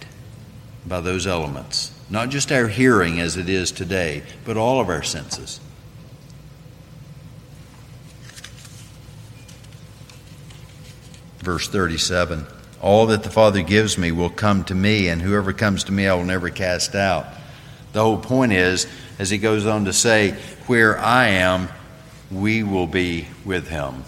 by 0.86 1.00
those 1.00 1.26
elements. 1.26 1.92
Not 2.08 2.30
just 2.30 2.50
our 2.50 2.68
hearing 2.68 3.20
as 3.20 3.36
it 3.36 3.48
is 3.48 3.70
today, 3.70 4.22
but 4.44 4.56
all 4.56 4.80
of 4.80 4.88
our 4.88 5.02
senses. 5.02 5.60
Verse 11.48 11.66
37 11.66 12.44
All 12.82 13.06
that 13.06 13.22
the 13.22 13.30
Father 13.30 13.62
gives 13.62 13.96
me 13.96 14.12
will 14.12 14.28
come 14.28 14.64
to 14.64 14.74
me, 14.74 15.08
and 15.08 15.22
whoever 15.22 15.54
comes 15.54 15.84
to 15.84 15.92
me 15.92 16.06
I 16.06 16.12
will 16.12 16.26
never 16.26 16.50
cast 16.50 16.94
out. 16.94 17.24
The 17.94 18.02
whole 18.02 18.18
point 18.18 18.52
is, 18.52 18.86
as 19.18 19.30
he 19.30 19.38
goes 19.38 19.64
on 19.64 19.86
to 19.86 19.94
say, 19.94 20.32
where 20.66 20.98
I 20.98 21.28
am, 21.28 21.70
we 22.30 22.62
will 22.62 22.86
be 22.86 23.28
with 23.46 23.66
him. 23.66 24.04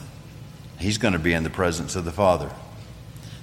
He's 0.78 0.98
going 0.98 1.14
to 1.14 1.18
be 1.18 1.32
in 1.32 1.42
the 1.42 1.48
presence 1.48 1.96
of 1.96 2.04
the 2.04 2.12
Father. 2.12 2.50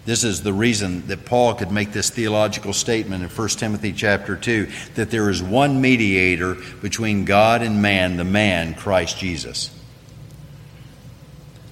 This 0.05 0.23
is 0.23 0.43
the 0.43 0.53
reason 0.53 1.07
that 1.07 1.25
Paul 1.25 1.55
could 1.55 1.71
make 1.71 1.91
this 1.91 2.11
theological 2.11 2.73
statement 2.73 3.23
in 3.23 3.29
1 3.29 3.49
Timothy 3.49 3.93
chapter 3.93 4.35
2 4.35 4.67
that 4.93 5.09
there 5.09 5.27
is 5.27 5.41
one 5.41 5.81
mediator 5.81 6.55
between 6.83 7.25
God 7.25 7.63
and 7.63 7.81
man, 7.81 8.17
the 8.17 8.23
man, 8.23 8.75
Christ 8.75 9.17
Jesus. 9.17 9.71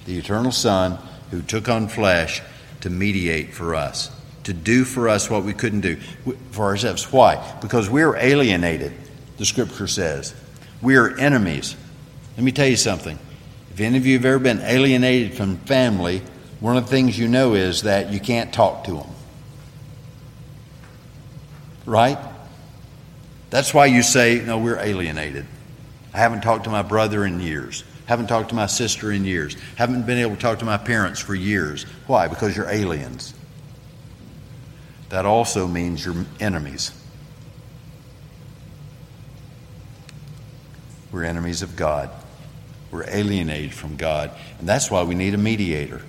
The 0.06 0.18
eternal 0.18 0.50
Son 0.50 0.98
who 1.30 1.42
took 1.42 1.68
on 1.68 1.88
flesh 1.88 2.42
to 2.80 2.90
mediate 2.90 3.54
for 3.54 3.74
us, 3.74 4.10
to 4.44 4.52
do 4.52 4.84
for 4.84 5.08
us 5.08 5.28
what 5.28 5.44
we 5.44 5.52
couldn't 5.52 5.80
do 5.80 5.96
for 6.52 6.66
ourselves. 6.66 7.10
Why? 7.12 7.56
Because 7.60 7.90
we're 7.90 8.16
alienated, 8.16 8.92
the 9.38 9.44
scripture 9.44 9.86
says. 9.86 10.34
We 10.82 10.96
are 10.96 11.16
enemies. 11.18 11.76
Let 12.36 12.44
me 12.44 12.52
tell 12.52 12.68
you 12.68 12.76
something. 12.76 13.18
If 13.72 13.80
any 13.80 13.96
of 13.96 14.06
you 14.06 14.14
have 14.14 14.24
ever 14.24 14.38
been 14.38 14.60
alienated 14.60 15.34
from 15.34 15.56
family, 15.58 16.22
one 16.60 16.76
of 16.76 16.84
the 16.84 16.90
things 16.90 17.18
you 17.18 17.28
know 17.28 17.54
is 17.54 17.82
that 17.82 18.12
you 18.12 18.20
can't 18.20 18.52
talk 18.52 18.84
to 18.84 18.92
them. 18.92 19.10
Right? 21.84 22.18
That's 23.50 23.72
why 23.72 23.86
you 23.86 24.02
say, 24.02 24.42
no, 24.44 24.58
we're 24.58 24.78
alienated. 24.78 25.46
I 26.12 26.18
haven't 26.18 26.40
talked 26.40 26.64
to 26.64 26.70
my 26.70 26.82
brother 26.82 27.24
in 27.24 27.40
years. 27.40 27.84
Haven't 28.06 28.28
talked 28.28 28.50
to 28.50 28.54
my 28.54 28.66
sister 28.66 29.12
in 29.12 29.24
years. 29.24 29.56
Haven't 29.76 30.06
been 30.06 30.18
able 30.18 30.36
to 30.36 30.40
talk 30.40 30.60
to 30.60 30.64
my 30.64 30.78
parents 30.78 31.20
for 31.20 31.34
years. 31.34 31.84
Why? 32.06 32.28
Because 32.28 32.56
you're 32.56 32.70
aliens. 32.70 33.34
That 35.08 35.26
also 35.26 35.66
means 35.66 36.04
you're 36.04 36.24
enemies. 36.40 36.92
We're 41.10 41.24
enemies 41.24 41.62
of 41.62 41.76
God. 41.76 42.10
We're 42.90 43.08
alienated 43.08 43.74
from 43.74 43.96
God. 43.96 44.30
And 44.58 44.68
that's 44.68 44.90
why 44.90 45.02
we 45.02 45.14
need 45.14 45.34
a 45.34 45.38
mediator. 45.38 46.02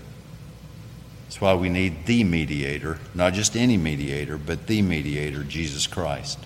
That's 1.23 1.41
why 1.41 1.55
we 1.55 1.69
need 1.69 2.05
the 2.05 2.23
mediator, 2.23 2.99
not 3.13 3.33
just 3.33 3.55
any 3.55 3.77
mediator, 3.77 4.37
but 4.37 4.67
the 4.67 4.81
mediator, 4.81 5.43
Jesus 5.43 5.85
Christ. 5.87 6.39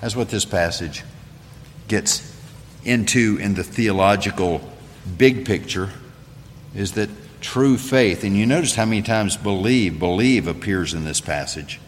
That's 0.00 0.14
what 0.14 0.28
this 0.28 0.44
passage 0.44 1.02
gets 1.88 2.33
into 2.84 3.38
in 3.40 3.54
the 3.54 3.64
theological 3.64 4.60
big 5.16 5.44
picture 5.44 5.90
is 6.74 6.92
that 6.92 7.10
true 7.40 7.76
faith, 7.76 8.24
and 8.24 8.36
you 8.36 8.46
notice 8.46 8.74
how 8.74 8.84
many 8.84 9.02
times 9.02 9.36
believe, 9.36 9.98
believe 9.98 10.46
appears 10.46 10.94
in 10.94 11.04
this 11.04 11.20
passage. 11.20 11.80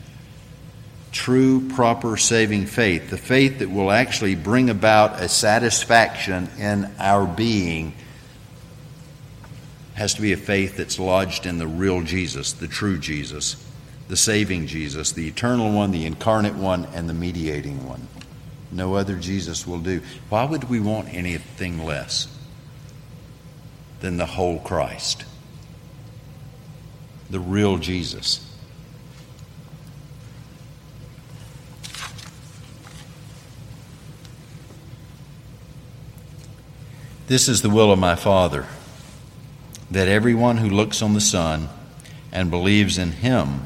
True, 1.13 1.67
proper, 1.71 2.17
saving 2.17 2.67
faith, 2.67 3.09
the 3.09 3.17
faith 3.17 3.61
that 3.61 3.71
will 3.71 3.91
actually 3.91 4.35
bring 4.35 4.69
about 4.69 5.23
a 5.23 5.29
satisfaction 5.29 6.49
in 6.59 6.93
our 6.99 7.27
being 7.27 7.95
has 9.95 10.13
to 10.13 10.21
be 10.21 10.33
a 10.33 10.37
faith 10.37 10.77
that's 10.77 10.99
lodged 10.99 11.47
in 11.47 11.57
the 11.57 11.67
real 11.67 12.03
Jesus, 12.03 12.53
the 12.53 12.69
true 12.69 12.99
Jesus, 12.99 13.57
the 14.09 14.17
saving 14.17 14.67
Jesus, 14.67 15.13
the 15.13 15.27
eternal 15.27 15.73
one, 15.73 15.91
the 15.91 16.05
incarnate 16.05 16.55
one, 16.55 16.85
and 16.93 17.09
the 17.09 17.15
mediating 17.15 17.89
one. 17.89 18.07
No 18.71 18.95
other 18.95 19.17
Jesus 19.17 19.67
will 19.67 19.79
do. 19.79 20.03
Why 20.29 20.45
would 20.45 20.69
we 20.69 20.81
want 20.81 21.13
anything 21.13 21.85
less 21.85 22.29
than 24.01 24.17
the 24.17 24.27
whole 24.27 24.59
Christ? 24.61 25.25
The 27.31 27.41
real 27.41 27.79
Jesus. 27.79 28.43
This 37.27 37.49
is 37.49 37.63
the 37.63 37.71
will 37.71 37.91
of 37.91 37.99
my 37.99 38.15
Father 38.15 38.67
that 39.91 40.09
everyone 40.09 40.59
who 40.59 40.69
looks 40.69 41.03
on 41.03 41.15
the 41.15 41.21
Son 41.21 41.69
and 42.33 42.51
believes 42.51 42.99
in 42.99 43.13
him 43.13 43.63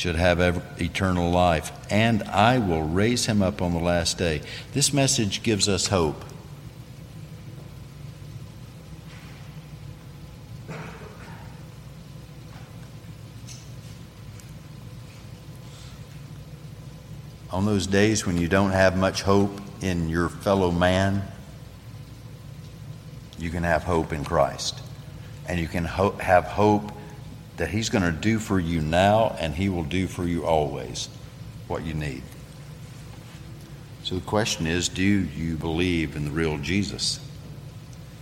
should 0.00 0.16
have 0.16 0.40
eternal 0.80 1.30
life, 1.30 1.72
and 1.90 2.22
I 2.22 2.58
will 2.58 2.82
raise 2.82 3.26
him 3.26 3.42
up 3.42 3.60
on 3.60 3.74
the 3.74 3.80
last 3.80 4.16
day. 4.16 4.40
This 4.72 4.94
message 4.94 5.42
gives 5.42 5.68
us 5.68 5.88
hope. 5.88 6.24
On 17.50 17.66
those 17.66 17.86
days 17.86 18.24
when 18.24 18.38
you 18.38 18.48
don't 18.48 18.70
have 18.70 18.96
much 18.96 19.20
hope 19.20 19.60
in 19.82 20.08
your 20.08 20.30
fellow 20.30 20.70
man, 20.70 21.22
you 23.38 23.50
can 23.50 23.64
have 23.64 23.82
hope 23.82 24.14
in 24.14 24.24
Christ 24.24 24.80
and 25.46 25.60
you 25.60 25.68
can 25.68 25.84
ho- 25.84 26.16
have 26.20 26.44
hope 26.44 26.90
that 27.60 27.68
He's 27.68 27.90
going 27.90 28.02
to 28.02 28.10
do 28.10 28.38
for 28.38 28.58
you 28.58 28.80
now 28.80 29.36
and 29.38 29.54
He 29.54 29.68
will 29.68 29.84
do 29.84 30.06
for 30.06 30.24
you 30.24 30.46
always 30.46 31.10
what 31.68 31.84
you 31.84 31.92
need. 31.92 32.22
So 34.02 34.14
the 34.14 34.22
question 34.22 34.66
is 34.66 34.88
do 34.88 35.02
you 35.02 35.56
believe 35.56 36.16
in 36.16 36.24
the 36.24 36.30
real 36.30 36.56
Jesus? 36.56 37.20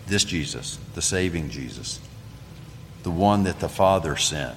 This 0.09 0.25
Jesus, 0.25 0.81
the 0.97 1.03
saving 1.03 1.51
Jesus, 1.51 2.01
the 3.05 3.13
one 3.13 3.45
that 3.45 3.61
the 3.61 3.69
Father 3.69 4.17
sent, 4.17 4.57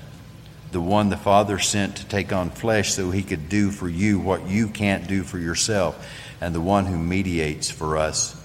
the 0.72 0.82
one 0.82 1.10
the 1.10 1.16
Father 1.18 1.60
sent 1.60 1.98
to 1.98 2.06
take 2.08 2.34
on 2.34 2.50
flesh 2.50 2.92
so 2.92 3.12
He 3.12 3.22
could 3.22 3.50
do 3.50 3.70
for 3.70 3.88
you 3.88 4.18
what 4.18 4.48
you 4.48 4.68
can't 4.68 5.08
do 5.08 5.22
for 5.22 5.38
yourself, 5.38 6.10
and 6.42 6.56
the 6.56 6.60
one 6.62 6.88
who 6.88 6.98
mediates 6.98 7.70
for 7.70 7.98
us 7.98 8.36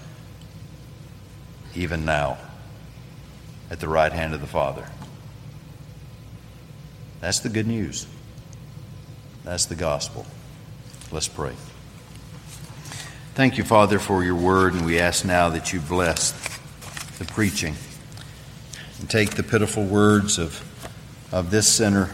even 1.73 2.05
now 2.05 2.37
at 3.71 3.79
the 3.79 3.89
right 3.89 4.11
hand 4.11 4.35
of 4.35 4.39
the 4.41 4.45
Father. 4.45 4.87
That's 7.21 7.39
the 7.39 7.49
good 7.49 7.67
news. 7.67 8.07
That's 9.43 9.65
the 9.65 9.75
gospel. 9.75 10.25
Let's 11.11 11.27
pray. 11.27 11.53
Thank 13.33 13.57
you, 13.57 13.63
Father, 13.63 13.99
for 13.99 14.23
your 14.23 14.35
word, 14.35 14.73
and 14.73 14.85
we 14.85 14.99
ask 14.99 15.23
now 15.23 15.49
that 15.49 15.71
you 15.71 15.79
bless 15.79 16.31
the 17.17 17.25
preaching 17.25 17.75
and 18.99 19.09
take 19.09 19.35
the 19.35 19.43
pitiful 19.43 19.85
words 19.85 20.37
of, 20.37 20.63
of 21.31 21.51
this 21.51 21.67
sinner 21.67 22.09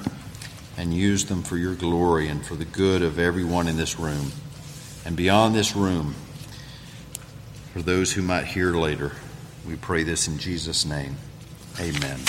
and 0.77 0.93
use 0.93 1.25
them 1.25 1.43
for 1.43 1.57
your 1.57 1.75
glory 1.75 2.27
and 2.27 2.45
for 2.45 2.55
the 2.55 2.65
good 2.65 3.01
of 3.01 3.19
everyone 3.19 3.67
in 3.67 3.77
this 3.77 3.99
room 3.99 4.31
and 5.05 5.15
beyond 5.15 5.55
this 5.55 5.75
room 5.75 6.15
for 7.73 7.81
those 7.81 8.13
who 8.13 8.21
might 8.21 8.45
hear 8.45 8.73
later. 8.73 9.13
We 9.65 9.75
pray 9.75 10.03
this 10.03 10.27
in 10.27 10.37
Jesus' 10.37 10.85
name. 10.85 11.15
Amen. 11.79 12.19